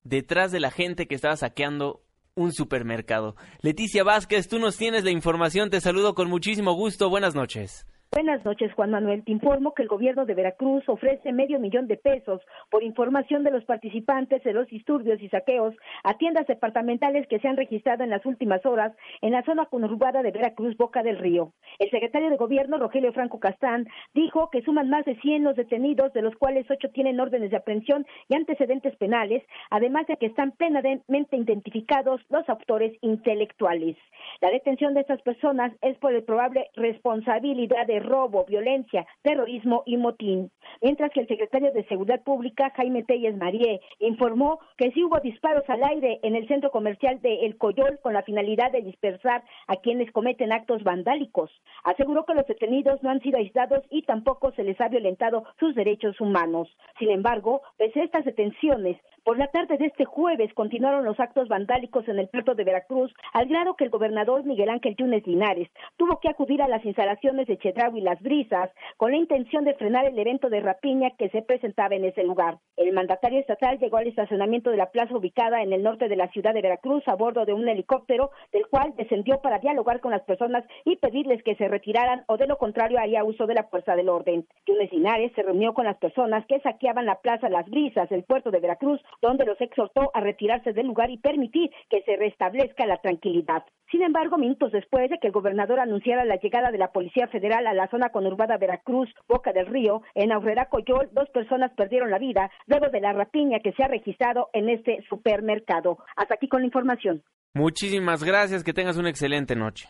[0.04, 2.05] detrás de la gente que estaba saqueando
[2.36, 3.36] un supermercado.
[3.62, 7.86] Leticia Vázquez, tú nos tienes la información, te saludo con muchísimo gusto, buenas noches.
[8.16, 9.26] Buenas noches, Juan Manuel.
[9.26, 13.52] Te informo que el gobierno de Veracruz ofrece medio millón de pesos por información de
[13.52, 15.76] los participantes de los disturbios y saqueos
[16.06, 20.24] a tiendas departamentales que se han registrado en las últimas horas en la zona conurbada
[20.24, 21.52] de Veracruz, Boca del Río.
[21.78, 26.14] El secretario de Gobierno, Rogelio Franco Castán, dijo que suman más de 100 los detenidos,
[26.14, 30.54] de los cuales ocho tienen órdenes de aprehensión y antecedentes penales, además de que están
[30.54, 33.98] plenamente identificados los autores intelectuales.
[34.40, 39.98] La detención de estas personas es por el probable responsabilidad de robo, violencia, terrorismo y
[39.98, 40.52] motín.
[40.82, 45.64] Mientras que el secretario de Seguridad Pública, Jaime Telles Marie, informó que sí hubo disparos
[45.68, 49.76] al aire en el centro comercial de El Coyol con la finalidad de dispersar a
[49.78, 51.52] quienes cometen actos vandálicos.
[51.84, 55.76] Aseguró que los detenidos no han sido aislados y tampoco se les ha violentado sus
[55.76, 56.68] derechos humanos.
[57.00, 61.48] Sin embargo, pese a estas detenciones, por la tarde de este jueves continuaron los actos
[61.48, 65.68] vandálicos en el puerto de Veracruz, al grado que el gobernador Miguel Ángel Yunes Linares
[65.98, 69.74] tuvo que acudir a las instalaciones de Chedraui y Las Brisas con la intención de
[69.74, 72.60] frenar el evento de rapiña que se presentaba en ese lugar.
[72.78, 76.30] El mandatario estatal llegó al estacionamiento de la plaza ubicada en el norte de la
[76.30, 80.22] ciudad de Veracruz a bordo de un helicóptero, del cual descendió para dialogar con las
[80.22, 83.96] personas y pedirles que se retiraran o de lo contrario haría uso de la fuerza
[83.96, 84.46] del orden.
[84.68, 88.52] Yunes Linares se reunió con las personas que saqueaban la plaza Las Brisas del puerto
[88.52, 92.98] de Veracruz, donde los exhortó a retirarse del lugar y permitir que se restablezca la
[92.98, 93.64] tranquilidad.
[93.92, 97.68] Sin embargo, minutos después de que el gobernador anunciara la llegada de la Policía Federal
[97.68, 102.20] a la zona conurbada Veracruz, Boca del Río, en Aurrera Coyol, dos personas perdieron la
[102.20, 105.98] vida luego de la rapiña que se ha registrado en este supermercado.
[106.16, 107.24] Hasta aquí con la información.
[107.54, 109.88] Muchísimas gracias, que tengas una excelente noche.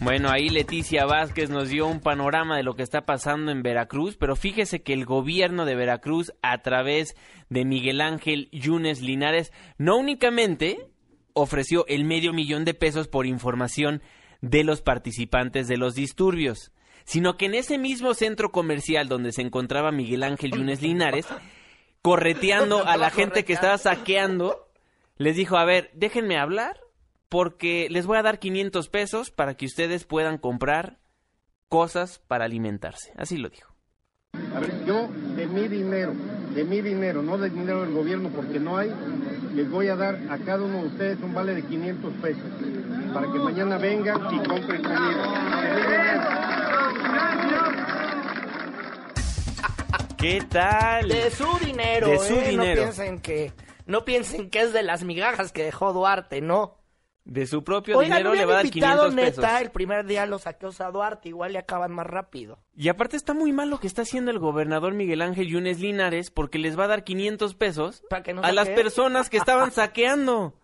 [0.00, 4.16] Bueno, ahí Leticia Vázquez nos dio un panorama de lo que está pasando en Veracruz,
[4.16, 7.16] pero fíjese que el gobierno de Veracruz, a través
[7.48, 10.90] de Miguel Ángel Yunes Linares, no únicamente
[11.32, 14.02] ofreció el medio millón de pesos por información
[14.42, 16.72] de los participantes de los disturbios,
[17.04, 21.26] sino que en ese mismo centro comercial donde se encontraba Miguel Ángel Yunes Linares,
[22.02, 24.68] correteando a la gente que estaba saqueando,
[25.16, 26.85] les dijo, a ver, déjenme hablar
[27.28, 30.98] porque les voy a dar 500 pesos para que ustedes puedan comprar
[31.68, 33.12] cosas para alimentarse.
[33.16, 33.74] Así lo dijo.
[34.54, 36.12] A ver, yo de mi dinero,
[36.54, 38.92] de mi dinero, no del dinero del gobierno porque no hay,
[39.54, 42.44] les voy a dar a cada uno de ustedes un vale de 500 pesos
[43.14, 45.62] para que mañana vengan y compren comida.
[45.62, 46.46] De mi dinero.
[50.18, 51.08] ¿Qué tal?
[51.08, 52.48] De su dinero, De su ¿eh?
[52.48, 52.82] dinero.
[52.82, 53.52] No piensen que,
[53.86, 56.78] no piensen que es de las migajas que dejó Duarte, no.
[57.28, 59.38] De su propio Oigan, dinero no le va a dar invitado 500 pesos.
[59.42, 62.60] neta el primer día los saqueos a Duarte, igual le acaban más rápido.
[62.76, 66.30] Y aparte está muy mal lo que está haciendo el gobernador Miguel Ángel Yunes Linares
[66.30, 69.70] porque les va a dar 500 pesos Para que no a las personas que estaban
[69.72, 70.54] saqueando.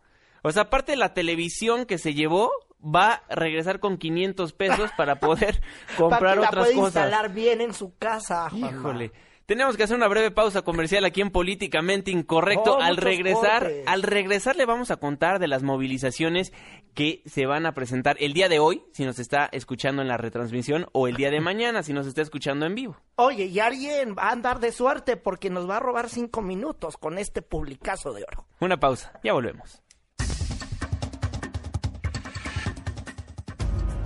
[0.42, 4.90] O sea, aparte de la televisión que se llevó, va a regresar con 500 pesos
[4.96, 5.60] para poder
[5.96, 7.04] comprar Para que la otras pueda cosas.
[7.04, 8.48] instalar bien en su casa.
[8.52, 9.10] Híjole.
[9.46, 12.76] Tenemos que hacer una breve pausa comercial aquí en Políticamente Incorrecto.
[12.76, 13.86] Oh, al regresar, cortes.
[13.86, 16.52] al regresar le vamos a contar de las movilizaciones
[16.94, 20.16] que se van a presentar el día de hoy, si nos está escuchando en la
[20.16, 22.96] retransmisión, o el día de mañana, si nos está escuchando en vivo.
[23.16, 26.96] Oye, y alguien va a andar de suerte porque nos va a robar cinco minutos
[26.96, 28.46] con este publicazo de oro.
[28.60, 29.82] Una pausa, ya volvemos.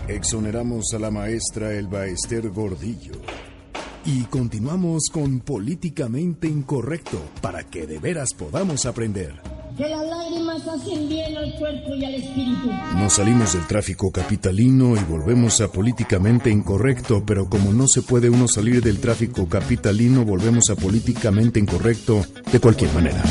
[0.09, 3.15] Exoneramos a la maestra Elba Ester Gordillo.
[4.09, 9.35] Y continuamos con Políticamente Incorrecto para que de veras podamos aprender.
[9.77, 12.71] Que las lágrimas hacen bien al cuerpo y al espíritu.
[12.95, 18.31] Nos salimos del tráfico capitalino y volvemos a políticamente incorrecto, pero como no se puede
[18.31, 23.25] uno salir del tráfico capitalino, volvemos a políticamente incorrecto de cualquier manera.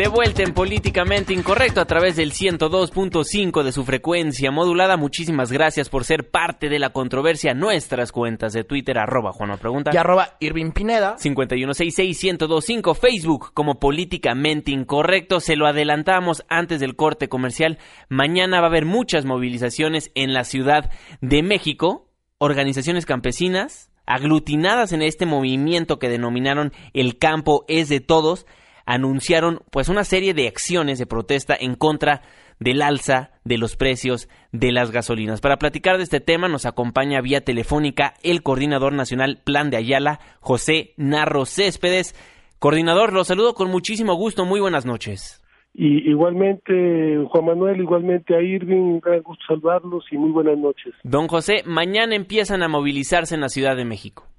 [0.00, 4.96] De vuelta en Políticamente Incorrecto a través del 102.5 de su frecuencia modulada.
[4.96, 7.52] Muchísimas gracias por ser parte de la controversia.
[7.52, 9.90] Nuestras cuentas de Twitter, arroba Juanma Pregunta.
[9.92, 11.18] Y arroba Irving Pineda.
[11.18, 15.38] 5166-1025 Facebook como Políticamente Incorrecto.
[15.38, 17.76] Se lo adelantamos antes del corte comercial.
[18.08, 20.90] Mañana va a haber muchas movilizaciones en la Ciudad
[21.20, 22.08] de México.
[22.38, 28.46] Organizaciones campesinas aglutinadas en este movimiento que denominaron El campo es de todos
[28.90, 32.22] anunciaron pues una serie de acciones de protesta en contra
[32.58, 35.40] del alza de los precios de las gasolinas.
[35.40, 40.18] Para platicar de este tema nos acompaña vía telefónica el coordinador nacional Plan de Ayala,
[40.40, 42.16] José Narro Céspedes.
[42.58, 44.44] Coordinador, lo saludo con muchísimo gusto.
[44.44, 45.40] Muy buenas noches.
[45.72, 50.94] Y igualmente, Juan Manuel, igualmente a Irving, un gran gusto saludarlos y muy buenas noches.
[51.04, 54.29] Don José, mañana empiezan a movilizarse en la Ciudad de México.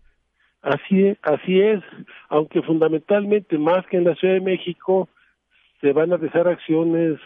[0.62, 1.82] Así es, así es,
[2.30, 5.10] aunque fundamentalmente más que en la Ciudad de México
[5.82, 7.20] se van a realizar acciones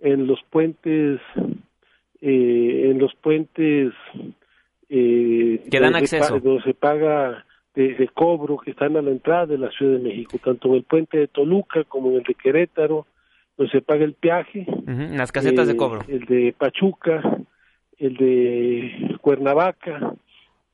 [0.00, 1.20] en los puentes,
[2.20, 3.92] eh, en los puentes
[4.88, 9.58] eh, que dan acceso, donde se paga de, cobro que están a la entrada de
[9.58, 13.06] la Ciudad de México, tanto en el puente de Toluca como en el de Querétaro,
[13.56, 17.22] donde se paga el peaje, las casetas de eh, cobro, el de Pachuca,
[17.98, 20.14] el de Cuernavaca,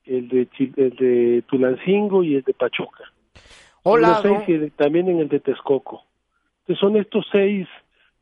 [0.09, 3.05] el de, el de Tulancingo y el de Pachuca.
[3.83, 4.23] Hola.
[4.77, 6.05] también en el de Texcoco.
[6.61, 7.69] Entonces son estos seis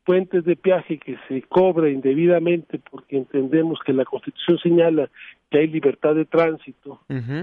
[0.05, 5.09] puentes de peaje que se cobra indebidamente porque entendemos que la Constitución señala
[5.49, 7.01] que hay libertad de tránsito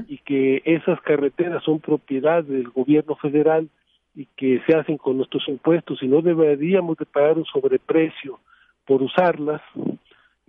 [0.08, 3.68] y que esas carreteras son propiedad del gobierno federal
[4.14, 8.40] y que se hacen con nuestros impuestos y no deberíamos de pagar un sobreprecio
[8.86, 9.60] por usarlas.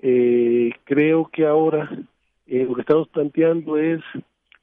[0.02, 1.90] Eh, creo que ahora
[2.48, 4.02] eh, lo que estamos planteando es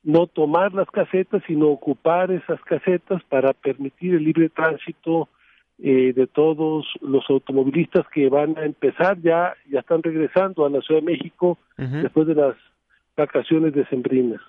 [0.02, 5.28] no tomar las casetas, sino ocupar esas casetas para permitir el libre tránsito
[5.78, 10.80] eh, de todos los automovilistas que van a empezar ya, ya están regresando a la
[10.80, 12.54] Ciudad de México después de las
[13.16, 14.40] vacaciones decembrinas.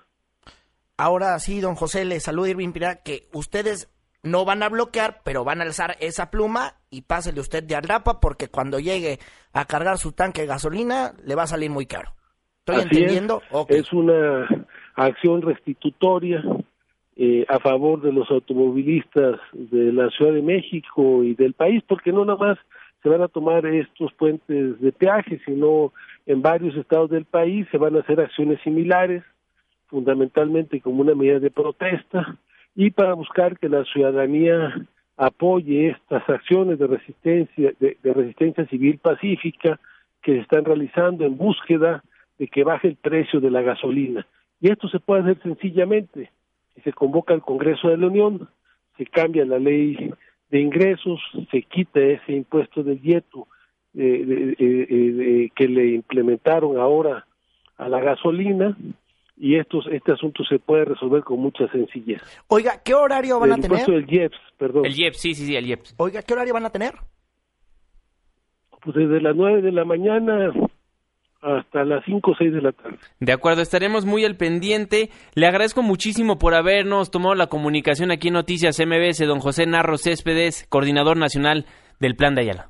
[0.96, 3.90] Ahora sí, don José, le saluda Irving Pira, que ustedes
[4.22, 8.20] no van a bloquear, pero van a alzar esa pluma y pásele usted de agrapa
[8.20, 9.18] porque cuando llegue
[9.52, 12.14] a cargar su tanque de gasolina le va a salir muy caro.
[12.66, 13.42] ¿Estoy entendiendo?
[13.68, 14.48] Es, una
[14.94, 16.42] acción restitutoria
[17.14, 22.10] eh, a favor de los automovilistas de la Ciudad de México y del país, porque
[22.10, 22.58] no nada más
[23.02, 25.92] se van a tomar estos puentes de peaje, sino
[26.24, 29.22] en varios estados del país se van a hacer acciones similares,
[29.88, 32.38] fundamentalmente como una medida de protesta
[32.74, 34.86] y para buscar que la ciudadanía
[35.18, 39.78] apoye estas acciones de resistencia de resistencia civil pacífica
[40.22, 42.02] que se están realizando en búsqueda
[42.38, 44.26] de que baje el precio de la gasolina.
[44.60, 46.30] Y esto se puede hacer sencillamente.
[46.74, 48.48] Si se convoca al Congreso de la Unión,
[48.96, 50.12] se cambia la ley
[50.50, 51.20] de ingresos,
[51.50, 53.46] se quita ese impuesto del yeto
[53.96, 57.26] eh, eh, que le implementaron ahora
[57.76, 58.76] a la gasolina
[59.36, 62.22] y estos, este asunto se puede resolver con mucha sencillez.
[62.48, 63.80] Oiga, ¿qué horario van a tener?
[63.88, 64.86] El del IEPS, perdón.
[64.86, 65.94] El IEPS, sí, sí, sí, el IEPS.
[65.98, 66.94] Oiga, ¿qué horario van a tener?
[68.82, 70.52] Pues desde las nueve de la mañana
[71.44, 72.96] hasta las 5 o 6 de la tarde.
[73.20, 75.10] De acuerdo, estaremos muy al pendiente.
[75.34, 79.98] Le agradezco muchísimo por habernos tomado la comunicación aquí en Noticias MBS, don José Narro
[79.98, 81.66] Céspedes, coordinador nacional
[82.00, 82.68] del Plan de Ayala.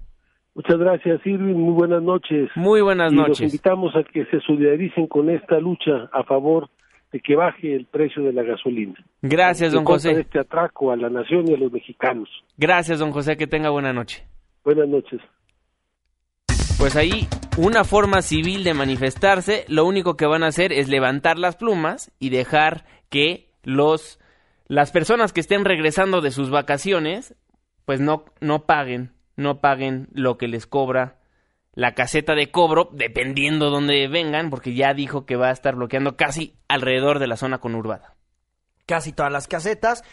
[0.54, 1.54] Muchas gracias, Irving.
[1.54, 2.48] Muy buenas noches.
[2.54, 3.40] Muy buenas y noches.
[3.40, 6.68] Los invitamos a que se solidaricen con esta lucha a favor
[7.12, 8.94] de que baje el precio de la gasolina.
[9.22, 10.12] Gracias, don José.
[10.20, 12.28] este atraco a la nación y a los mexicanos.
[12.56, 13.36] Gracias, don José.
[13.36, 14.24] Que tenga buena noche.
[14.64, 15.20] Buenas noches.
[16.84, 17.26] Pues ahí
[17.56, 22.12] una forma civil de manifestarse, lo único que van a hacer es levantar las plumas
[22.18, 24.20] y dejar que los
[24.66, 27.36] las personas que estén regresando de sus vacaciones
[27.86, 31.16] pues no no paguen, no paguen lo que les cobra
[31.72, 36.18] la caseta de cobro dependiendo dónde vengan, porque ya dijo que va a estar bloqueando
[36.18, 38.14] casi alrededor de la zona conurbada.
[38.84, 40.04] Casi todas las casetas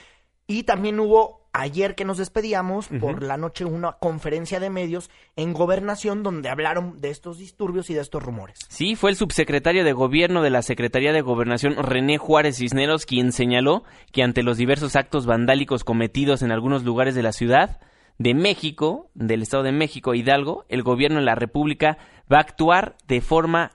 [0.48, 5.54] y también hubo ayer que nos despedíamos, por la noche una conferencia de medios en
[5.54, 8.60] gobernación donde hablaron de estos disturbios y de estos rumores.
[8.70, 13.32] Sí, fue el subsecretario de gobierno de la Secretaría de Gobernación, René Juárez Cisneros, quien
[13.32, 17.80] señaló que ante los diversos actos vandálicos cometidos en algunos lugares de la ciudad
[18.18, 21.98] de México, del Estado de México, Hidalgo, el gobierno de la República
[22.32, 23.72] va a actuar de forma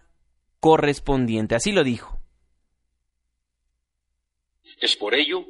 [0.61, 1.55] correspondiente.
[1.55, 2.21] Así lo dijo.
[4.81, 5.45] Es por ello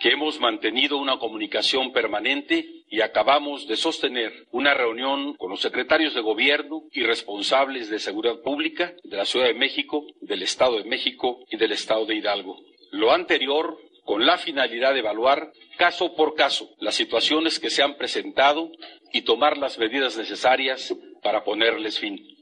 [0.00, 6.14] que hemos mantenido una comunicación permanente y acabamos de sostener una reunión con los secretarios
[6.14, 10.84] de gobierno y responsables de seguridad pública de la Ciudad de México, del Estado de
[10.84, 12.56] México y del Estado de Hidalgo.
[12.90, 17.96] Lo anterior con la finalidad de evaluar caso por caso las situaciones que se han
[17.96, 18.72] presentado
[19.12, 22.39] y tomar las medidas necesarias para ponerles fin.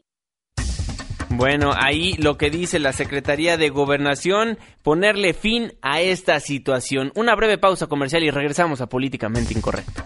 [1.38, 7.12] Bueno, ahí lo que dice la Secretaría de Gobernación, ponerle fin a esta situación.
[7.14, 10.02] Una breve pausa comercial y regresamos a Políticamente Incorrecto.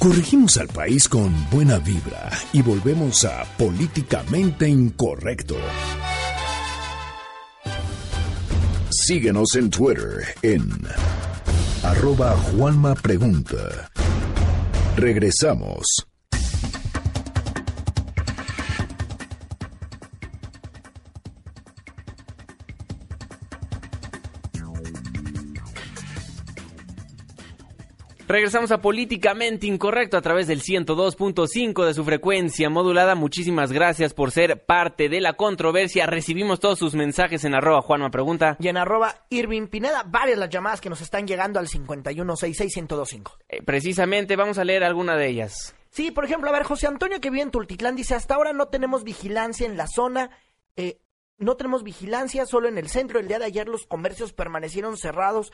[0.00, 5.58] Corregimos al país con buena vibra y volvemos a Políticamente Incorrecto.
[8.90, 10.68] Síguenos en Twitter en
[11.84, 13.88] arroba Juanma Pregunta.
[14.96, 16.07] Regresamos.
[28.28, 33.14] Regresamos a Políticamente Incorrecto a través del 102.5 de su frecuencia modulada.
[33.14, 36.04] Muchísimas gracias por ser parte de la controversia.
[36.04, 38.58] Recibimos todos sus mensajes en arroba Juanma Pregunta.
[38.60, 43.38] Y en arroba Irving Pineda, varias las llamadas que nos están llegando al 5166125.
[43.48, 45.74] Eh, precisamente, vamos a leer alguna de ellas.
[45.88, 48.68] Sí, por ejemplo, a ver, José Antonio que vive en Tultitlán dice, hasta ahora no
[48.68, 50.28] tenemos vigilancia en la zona.
[50.76, 50.98] Eh,
[51.38, 53.20] no tenemos vigilancia, solo en el centro.
[53.20, 55.50] El día de ayer los comercios permanecieron cerrados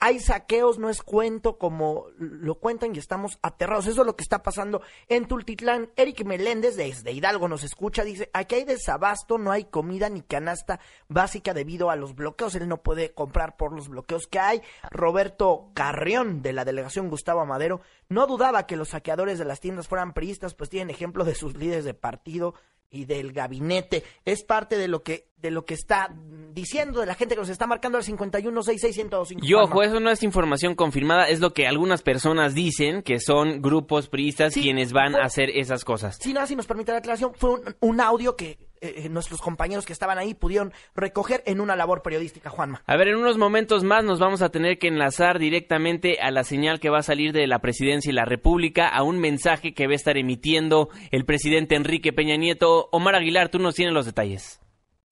[0.00, 3.86] hay saqueos, no es cuento como lo cuentan y estamos aterrados.
[3.86, 5.90] Eso es lo que está pasando en Tultitlán.
[5.94, 10.80] Eric Meléndez desde Hidalgo nos escucha, dice, aquí hay desabasto, no hay comida ni canasta
[11.08, 12.54] básica debido a los bloqueos.
[12.54, 14.62] Él no puede comprar por los bloqueos que hay.
[14.90, 19.86] Roberto Carrión de la delegación Gustavo Amadero no dudaba que los saqueadores de las tiendas
[19.86, 22.54] fueran priistas, pues tienen ejemplo de sus líderes de partido
[22.90, 24.04] y del gabinete.
[24.24, 26.14] Es parte de lo que de lo que está
[26.52, 29.38] diciendo de la gente que nos está marcando al 5166125.
[29.42, 33.62] Y ojo, eso no es información confirmada, es lo que algunas personas dicen que son
[33.62, 36.18] grupos priistas quienes van a hacer esas cosas.
[36.20, 39.84] Sí, nada, si nos permite la aclaración, fue un audio que eh, eh, nuestros compañeros
[39.84, 42.82] que estaban ahí pudieron recoger en una labor periodística, Juanma.
[42.86, 46.44] A ver, en unos momentos más nos vamos a tener que enlazar directamente a la
[46.44, 49.86] señal que va a salir de la presidencia y la República, a un mensaje que
[49.86, 52.88] va a estar emitiendo el presidente Enrique Peña Nieto.
[52.92, 54.60] Omar Aguilar, tú nos tienes los detalles.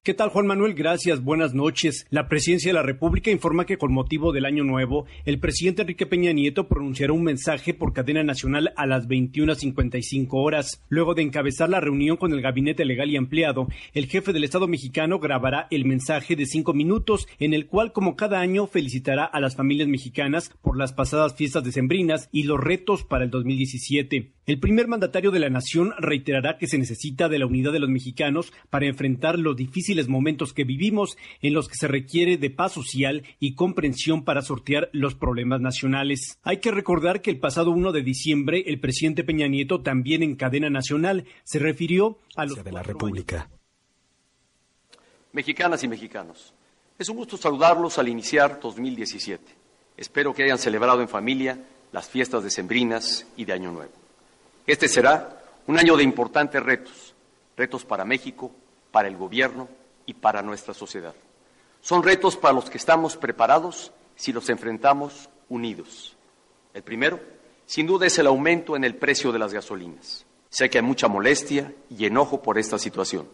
[0.09, 0.73] ¿Qué tal Juan Manuel?
[0.73, 2.07] Gracias, buenas noches.
[2.09, 6.07] La Presidencia de la República informa que con motivo del Año Nuevo, el presidente Enrique
[6.07, 10.83] Peña Nieto pronunciará un mensaje por cadena nacional a las 21.55 horas.
[10.89, 14.67] Luego de encabezar la reunión con el Gabinete Legal y Ampliado, el jefe del Estado
[14.67, 19.41] mexicano grabará el mensaje de cinco minutos en el cual, como cada año, felicitará a
[19.41, 24.38] las familias mexicanas por las pasadas fiestas decembrinas y los retos para el 2017.
[24.49, 27.91] El primer mandatario de la nación reiterará que se necesita de la unidad de los
[27.91, 32.73] mexicanos para enfrentar los difíciles momentos que vivimos en los que se requiere de paz
[32.73, 36.39] social y comprensión para sortear los problemas nacionales.
[36.45, 40.35] Hay que recordar que el pasado 1 de diciembre el presidente Peña Nieto también en
[40.35, 43.51] cadena nacional se refirió a los de la República.
[45.35, 46.55] Mexicanas y mexicanos,
[46.99, 49.45] es un gusto saludarlos al iniciar 2017.
[49.99, 54.08] Espero que hayan celebrado en familia las fiestas decembrinas y de Año Nuevo.
[54.69, 57.15] Este será un año de importantes retos,
[57.57, 58.53] retos para México,
[58.91, 59.67] para el gobierno
[60.05, 61.15] y para nuestra sociedad.
[61.81, 66.19] Son retos para los que estamos preparados si los enfrentamos unidos.
[66.75, 67.19] El primero,
[67.65, 70.27] sin duda, es el aumento en el precio de las gasolinas.
[70.51, 73.27] Sé que hay mucha molestia y enojo por esta situación.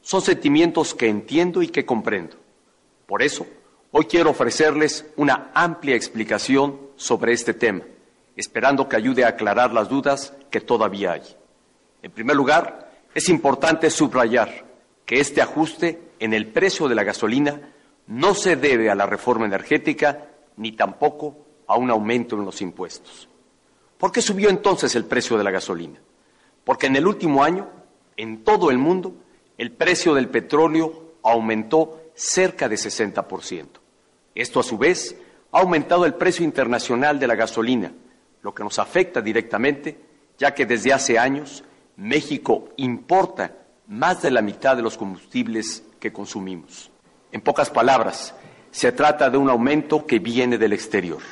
[0.00, 2.38] Son sentimientos que entiendo y que comprendo.
[3.06, 3.46] Por eso,
[3.92, 7.82] hoy quiero ofrecerles una amplia explicación sobre este tema
[8.36, 11.22] esperando que ayude a aclarar las dudas que todavía hay.
[12.02, 14.64] En primer lugar, es importante subrayar
[15.04, 17.72] que este ajuste en el precio de la gasolina
[18.06, 23.28] no se debe a la reforma energética ni tampoco a un aumento en los impuestos.
[23.98, 26.00] ¿Por qué subió entonces el precio de la gasolina?
[26.64, 27.68] Porque en el último año,
[28.16, 29.14] en todo el mundo,
[29.58, 33.66] el precio del petróleo aumentó cerca de 60%.
[34.34, 35.16] Esto, a su vez,
[35.52, 37.92] ha aumentado el precio internacional de la gasolina,
[38.42, 39.98] lo que nos afecta directamente,
[40.36, 41.64] ya que desde hace años
[41.96, 46.90] México importa más de la mitad de los combustibles que consumimos.
[47.30, 48.34] En pocas palabras,
[48.70, 51.22] se trata de un aumento que viene del exterior.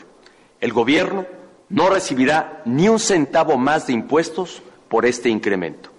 [0.61, 1.27] El Gobierno
[1.69, 5.91] no recibirá ni un centavo más de impuestos por este incremento.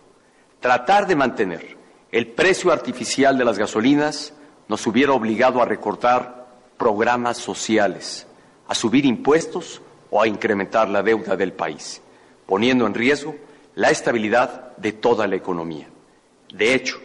[0.60, 1.78] Tratar de mantener
[2.12, 4.34] el precio artificial de las gasolinas
[4.68, 6.48] nos hubiera obligado a recortar
[6.78, 8.28] programas sociales,
[8.68, 9.82] a subir impuestos
[10.12, 12.02] o a incrementar la deuda del país,
[12.46, 13.36] poniendo en riesgo
[13.74, 15.88] la estabilidad de toda la economía.
[16.54, 17.02] De hecho,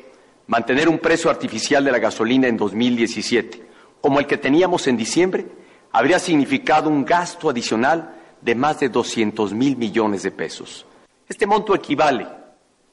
[0.48, 3.64] mantener un precio artificial de la gasolina en 2017,
[4.00, 5.46] como el que teníamos en diciembre,
[5.92, 10.84] habría significado un gasto adicional de más de 200 mil millones de pesos.
[11.28, 12.26] Este monto equivale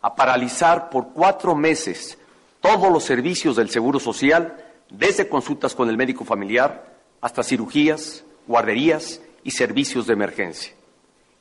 [0.01, 2.17] a paralizar por cuatro meses
[2.61, 4.57] todos los servicios del Seguro Social,
[4.89, 10.73] desde consultas con el médico familiar hasta cirugías, guarderías y servicios de emergencia.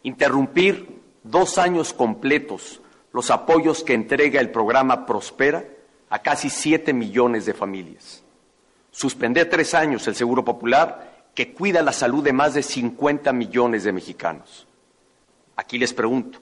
[0.02, 2.80] Interrumpir dos años completos
[3.12, 5.64] los apoyos que entrega el programa Prospera
[6.08, 8.22] a casi siete millones de familias.
[8.90, 13.84] Suspender tres años el Seguro Popular que cuida la salud de más de 50 millones
[13.84, 14.66] de mexicanos.
[15.56, 16.40] Aquí les pregunto,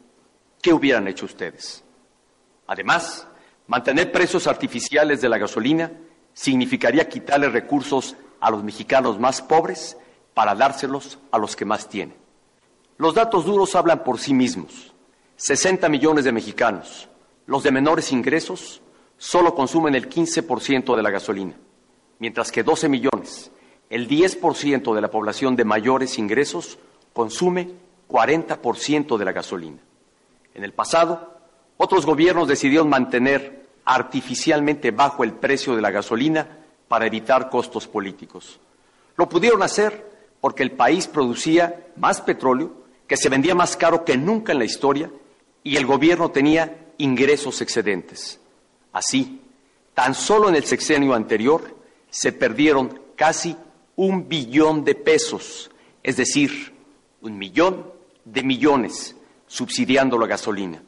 [0.60, 1.84] ¿qué hubieran hecho ustedes?
[2.66, 3.26] Además,
[3.66, 5.92] mantener precios artificiales de la gasolina
[6.32, 9.96] significaría quitarle recursos a los mexicanos más pobres
[10.40, 12.16] para dárselos a los que más tienen.
[12.96, 14.94] Los datos duros hablan por sí mismos.
[15.36, 17.10] 60 millones de mexicanos,
[17.44, 18.80] los de menores ingresos,
[19.18, 21.52] solo consumen el 15% de la gasolina,
[22.20, 23.50] mientras que 12 millones,
[23.90, 26.78] el 10% de la población de mayores ingresos,
[27.12, 27.72] consume
[28.08, 29.82] 40% de la gasolina.
[30.54, 31.34] En el pasado,
[31.76, 38.58] otros gobiernos decidieron mantener artificialmente bajo el precio de la gasolina para evitar costos políticos.
[39.16, 40.09] Lo pudieron hacer
[40.40, 42.72] porque el país producía más petróleo,
[43.06, 45.10] que se vendía más caro que nunca en la historia
[45.62, 48.40] y el gobierno tenía ingresos excedentes.
[48.92, 49.40] Así,
[49.94, 51.76] tan solo en el sexenio anterior
[52.08, 53.56] se perdieron casi
[53.96, 55.70] un billón de pesos,
[56.02, 56.72] es decir,
[57.20, 57.92] un millón
[58.24, 59.14] de millones
[59.46, 60.82] subsidiando la gasolina.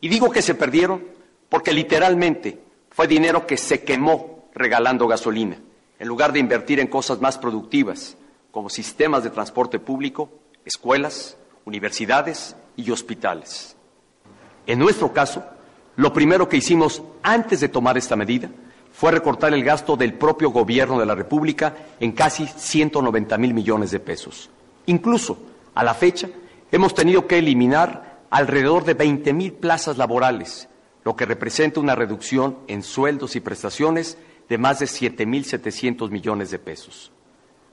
[0.00, 1.04] Y digo que se perdieron
[1.48, 2.58] porque literalmente
[2.90, 5.58] fue dinero que se quemó regalando gasolina,
[5.98, 8.16] en lugar de invertir en cosas más productivas,
[8.50, 10.30] como sistemas de transporte público,
[10.64, 13.76] escuelas, universidades y hospitales.
[14.66, 15.44] En nuestro caso,
[15.96, 18.50] lo primero que hicimos antes de tomar esta medida
[18.92, 23.90] fue recortar el gasto del propio gobierno de la República en casi 190 mil millones
[23.90, 24.50] de pesos.
[24.86, 25.38] Incluso,
[25.74, 26.28] a la fecha,
[26.72, 30.68] hemos tenido que eliminar alrededor de 20 mil plazas laborales,
[31.04, 36.10] lo que representa una reducción en sueldos y prestaciones de más de 7 mil 700
[36.10, 37.12] millones de pesos.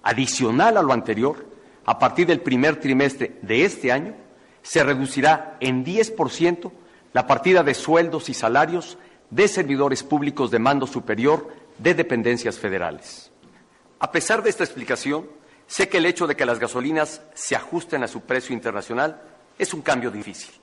[0.04, 1.46] Adicional a lo anterior,
[1.86, 4.14] a partir del primer trimestre de este año,
[4.62, 6.72] se reducirá en 10 por ciento
[7.14, 8.98] la partida de sueldos y salarios
[9.30, 13.32] de servidores públicos de mando superior de dependencias federales.
[14.00, 15.30] A pesar de esta explicación,
[15.66, 19.22] sé que el hecho de que las gasolinas se ajusten a su precio internacional
[19.58, 20.54] es un cambio difícil,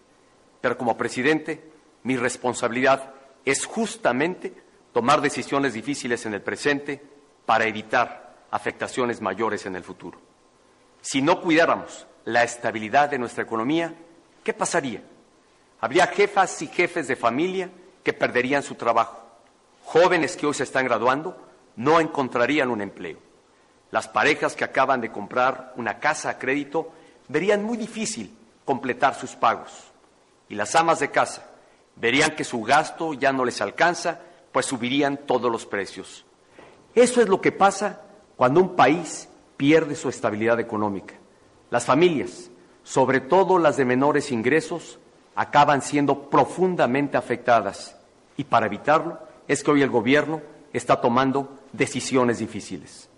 [0.60, 1.64] pero como presidente,
[2.02, 3.12] mi responsabilidad
[3.44, 4.54] es justamente
[4.92, 7.02] tomar decisiones difíciles en el presente
[7.44, 8.23] para evitar
[8.54, 10.16] afectaciones mayores en el futuro.
[11.00, 13.92] Si no cuidáramos la estabilidad de nuestra economía,
[14.44, 15.02] ¿qué pasaría?
[15.80, 17.68] Habría jefas y jefes de familia
[18.04, 19.20] que perderían su trabajo.
[19.84, 21.36] Jóvenes que hoy se están graduando
[21.74, 23.18] no encontrarían un empleo.
[23.90, 26.92] Las parejas que acaban de comprar una casa a crédito
[27.26, 29.72] verían muy difícil completar sus pagos.
[30.48, 31.50] Y las amas de casa
[31.96, 34.20] verían que su gasto ya no les alcanza,
[34.52, 36.24] pues subirían todos los precios.
[36.94, 38.03] Eso es lo que pasa
[38.36, 41.14] cuando un país pierde su estabilidad económica.
[41.70, 42.50] Las familias,
[42.82, 44.98] sobre todo las de menores ingresos,
[45.34, 47.96] acaban siendo profundamente afectadas
[48.36, 49.18] y para evitarlo
[49.48, 50.40] es que hoy el gobierno
[50.72, 53.08] está tomando decisiones difíciles.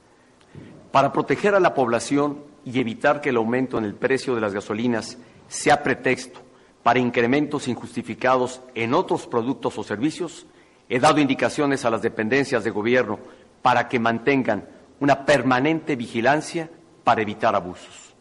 [0.92, 4.54] Para proteger a la población y evitar que el aumento en el precio de las
[4.54, 6.40] gasolinas sea pretexto
[6.82, 10.46] para incrementos injustificados en otros productos o servicios,
[10.88, 13.18] he dado indicaciones a las dependencias de gobierno
[13.62, 14.68] para que mantengan
[15.00, 16.70] una permanente vigilancia
[17.04, 18.14] para evitar abusos.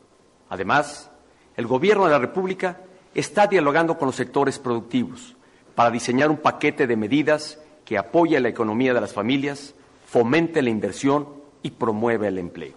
[0.50, 1.10] Además,
[1.56, 2.82] el Gobierno de la República
[3.14, 5.36] está dialogando con los sectores productivos
[5.74, 9.74] para diseñar un paquete de medidas que apoye la economía de las familias,
[10.06, 11.28] fomente la inversión
[11.62, 12.74] y promueva el empleo.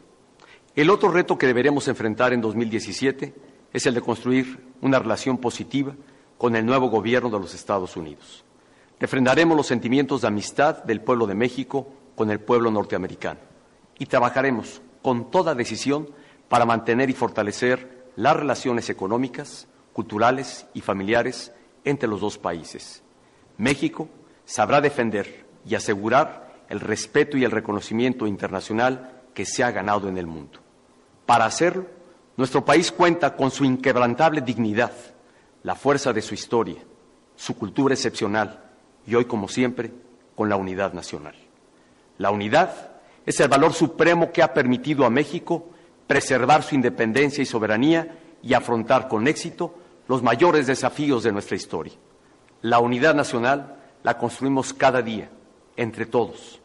[0.77, 3.35] El otro reto que deberemos enfrentar en 2017
[3.73, 5.95] es el de construir una relación positiva
[6.37, 8.45] con el nuevo gobierno de los Estados Unidos.
[9.01, 13.41] Refrendaremos los sentimientos de amistad del pueblo de México con el pueblo norteamericano
[13.99, 16.09] y trabajaremos con toda decisión
[16.49, 21.53] para mantener y fortalecer las relaciones económicas, culturales y familiares
[21.85, 23.03] entre los dos países.
[23.57, 24.09] México
[24.45, 30.19] sabrá defender y asegurar el respeto y el reconocimiento internacional que se ha ganado en
[30.19, 30.61] el mundo.
[31.27, 31.87] Para hacerlo,
[32.37, 34.93] nuestro país cuenta con su inquebrantable dignidad,
[35.63, 36.83] la fuerza de su historia,
[37.37, 38.61] su cultura excepcional
[39.07, 39.93] y hoy, como siempre,
[40.35, 41.35] con la unidad nacional.
[42.17, 45.67] La unidad es el valor supremo que ha permitido a México
[46.07, 49.75] preservar su independencia y soberanía y afrontar con éxito
[50.09, 51.93] los mayores desafíos de nuestra historia.
[52.63, 55.29] La unidad nacional la construimos cada día,
[55.77, 56.61] entre todos.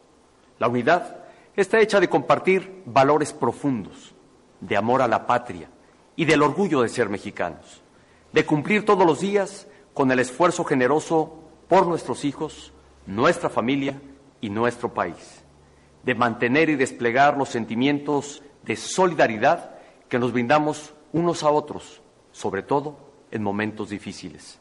[0.58, 1.24] La unidad
[1.56, 4.14] está hecha de compartir valores profundos,
[4.60, 5.68] de amor a la patria
[6.16, 7.82] y del orgullo de ser mexicanos,
[8.32, 11.38] de cumplir todos los días con el esfuerzo generoso
[11.68, 12.72] por nuestros hijos,
[13.06, 14.00] nuestra familia
[14.40, 15.43] y nuestro país,
[16.04, 19.74] de mantener y desplegar los sentimientos de solidaridad
[20.08, 22.02] que nos brindamos unos a otros,
[22.32, 22.96] sobre todo
[23.30, 24.60] en momentos difíciles.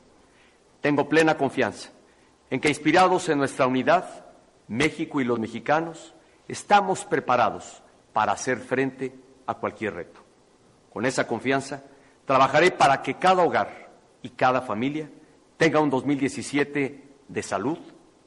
[0.82, 1.90] Tengo plena confianza
[2.50, 4.26] en que, inspirados en nuestra unidad,
[4.68, 6.14] México y los mexicanos
[6.48, 7.82] estamos preparados
[8.14, 9.14] para hacer frente
[9.46, 10.22] a cualquier reto.
[10.92, 11.84] Con esa confianza,
[12.26, 13.90] trabajaré para que cada hogar
[14.22, 15.10] y cada familia
[15.58, 17.80] tenga un 2017 de salud,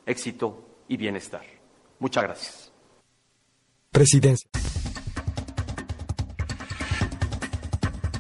[0.05, 1.45] éxito y bienestar.
[1.99, 2.66] Muchas gracias.
[3.97, 4.51] Presidencia.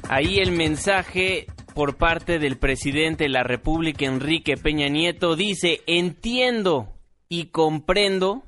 [0.08, 6.94] Ahí el mensaje por parte del presidente de la República, Enrique Peña Nieto, dice, entiendo
[7.28, 8.46] y comprendo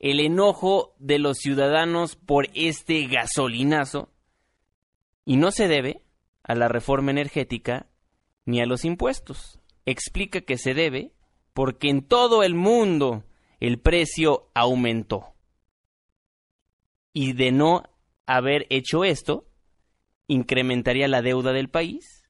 [0.00, 4.10] el enojo de los ciudadanos por este gasolinazo
[5.24, 6.02] y no se debe
[6.42, 7.86] a la reforma energética
[8.44, 9.60] ni a los impuestos.
[9.86, 11.14] Explica que se debe
[11.54, 13.24] porque en todo el mundo
[13.60, 15.35] el precio aumentó.
[17.18, 17.82] Y de no
[18.26, 19.48] haber hecho esto,
[20.26, 22.28] incrementaría la deuda del país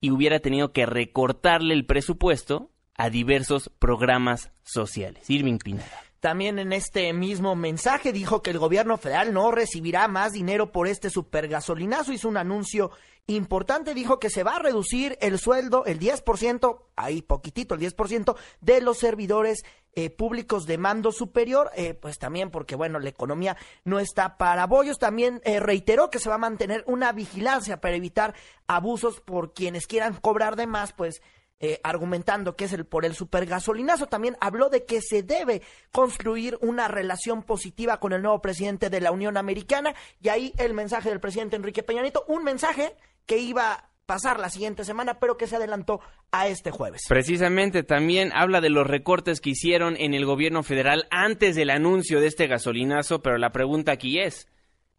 [0.00, 5.28] y hubiera tenido que recortarle el presupuesto a diversos programas sociales.
[5.28, 6.05] Irving Pineda.
[6.26, 10.88] También en este mismo mensaje dijo que el gobierno federal no recibirá más dinero por
[10.88, 12.12] este supergasolinazo.
[12.12, 12.90] Hizo un anuncio
[13.28, 13.94] importante.
[13.94, 18.80] Dijo que se va a reducir el sueldo, el 10%, ahí poquitito, el 10% de
[18.80, 19.62] los servidores
[19.92, 21.70] eh, públicos de mando superior.
[21.76, 24.98] Eh, pues también porque, bueno, la economía no está para bollos.
[24.98, 28.34] También eh, reiteró que se va a mantener una vigilancia para evitar
[28.66, 31.22] abusos por quienes quieran cobrar de más, pues
[31.58, 34.06] eh, argumentando que es el por el supergasolinazo.
[34.06, 39.00] También habló de que se debe construir una relación positiva con el nuevo presidente de
[39.00, 39.94] la Unión Americana.
[40.20, 42.94] Y ahí el mensaje del presidente Enrique Peña Nieto, un mensaje
[43.24, 46.00] que iba a pasar la siguiente semana, pero que se adelantó
[46.30, 47.02] a este jueves.
[47.08, 52.20] Precisamente también habla de los recortes que hicieron en el gobierno federal antes del anuncio
[52.20, 54.46] de este gasolinazo, pero la pregunta aquí es,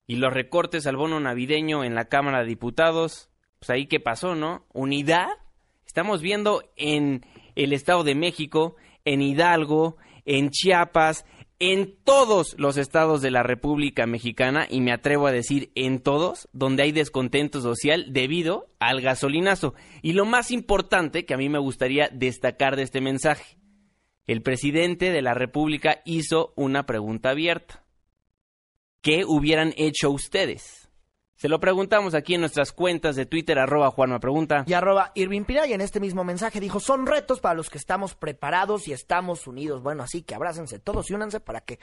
[0.06, 3.30] ¿y los recortes al bono navideño en la Cámara de Diputados?
[3.60, 4.66] Pues ahí qué pasó, ¿no?
[4.74, 5.30] ¿Unidad?
[5.98, 7.26] Estamos viendo en
[7.56, 11.26] el Estado de México, en Hidalgo, en Chiapas,
[11.58, 16.50] en todos los estados de la República Mexicana, y me atrevo a decir en todos,
[16.54, 19.74] donde hay descontento social debido al gasolinazo.
[20.04, 23.58] Y lo más importante que a mí me gustaría destacar de este mensaje,
[24.28, 27.84] el presidente de la República hizo una pregunta abierta.
[29.02, 30.87] ¿Qué hubieran hecho ustedes?
[31.38, 34.64] Se lo preguntamos aquí en nuestras cuentas de Twitter, arroba Juanma Pregunta.
[34.66, 37.78] Y arroba Irving Pina, y en este mismo mensaje dijo, son retos para los que
[37.78, 39.84] estamos preparados y estamos unidos.
[39.84, 41.78] Bueno, así que abrácense todos y únanse para que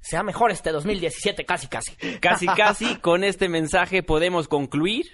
[0.00, 1.94] sea mejor este 2017, casi, casi.
[2.20, 5.06] Casi, casi, con este mensaje podemos concluir,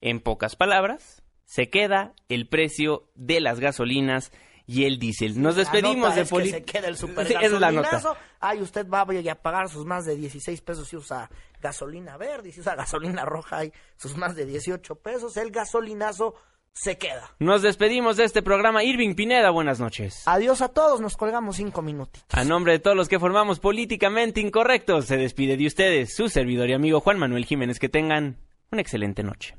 [0.00, 4.30] en pocas palabras, se queda el precio de las gasolinas
[4.66, 5.40] y el diésel.
[5.40, 6.58] Nos despedimos de política.
[6.58, 8.00] se queda el super sí, es la nota.
[8.40, 12.60] Ay, usted va a pagar sus más de 16 pesos si usa gasolina verde, si
[12.60, 15.36] usa gasolina roja, hay sus más de 18 pesos.
[15.36, 16.34] El gasolinazo
[16.72, 17.34] se queda.
[17.38, 18.82] Nos despedimos de este programa.
[18.82, 20.22] Irving Pineda, buenas noches.
[20.26, 22.24] Adiós a todos, nos colgamos cinco minutos.
[22.30, 26.70] A nombre de todos los que formamos Políticamente Incorrectos, se despide de ustedes su servidor
[26.70, 27.78] y amigo Juan Manuel Jiménez.
[27.78, 28.38] Que tengan
[28.70, 29.54] una excelente noche.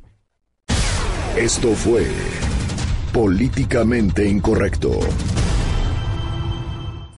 [1.36, 2.06] Esto fue
[3.14, 5.53] Políticamente Incorrecto.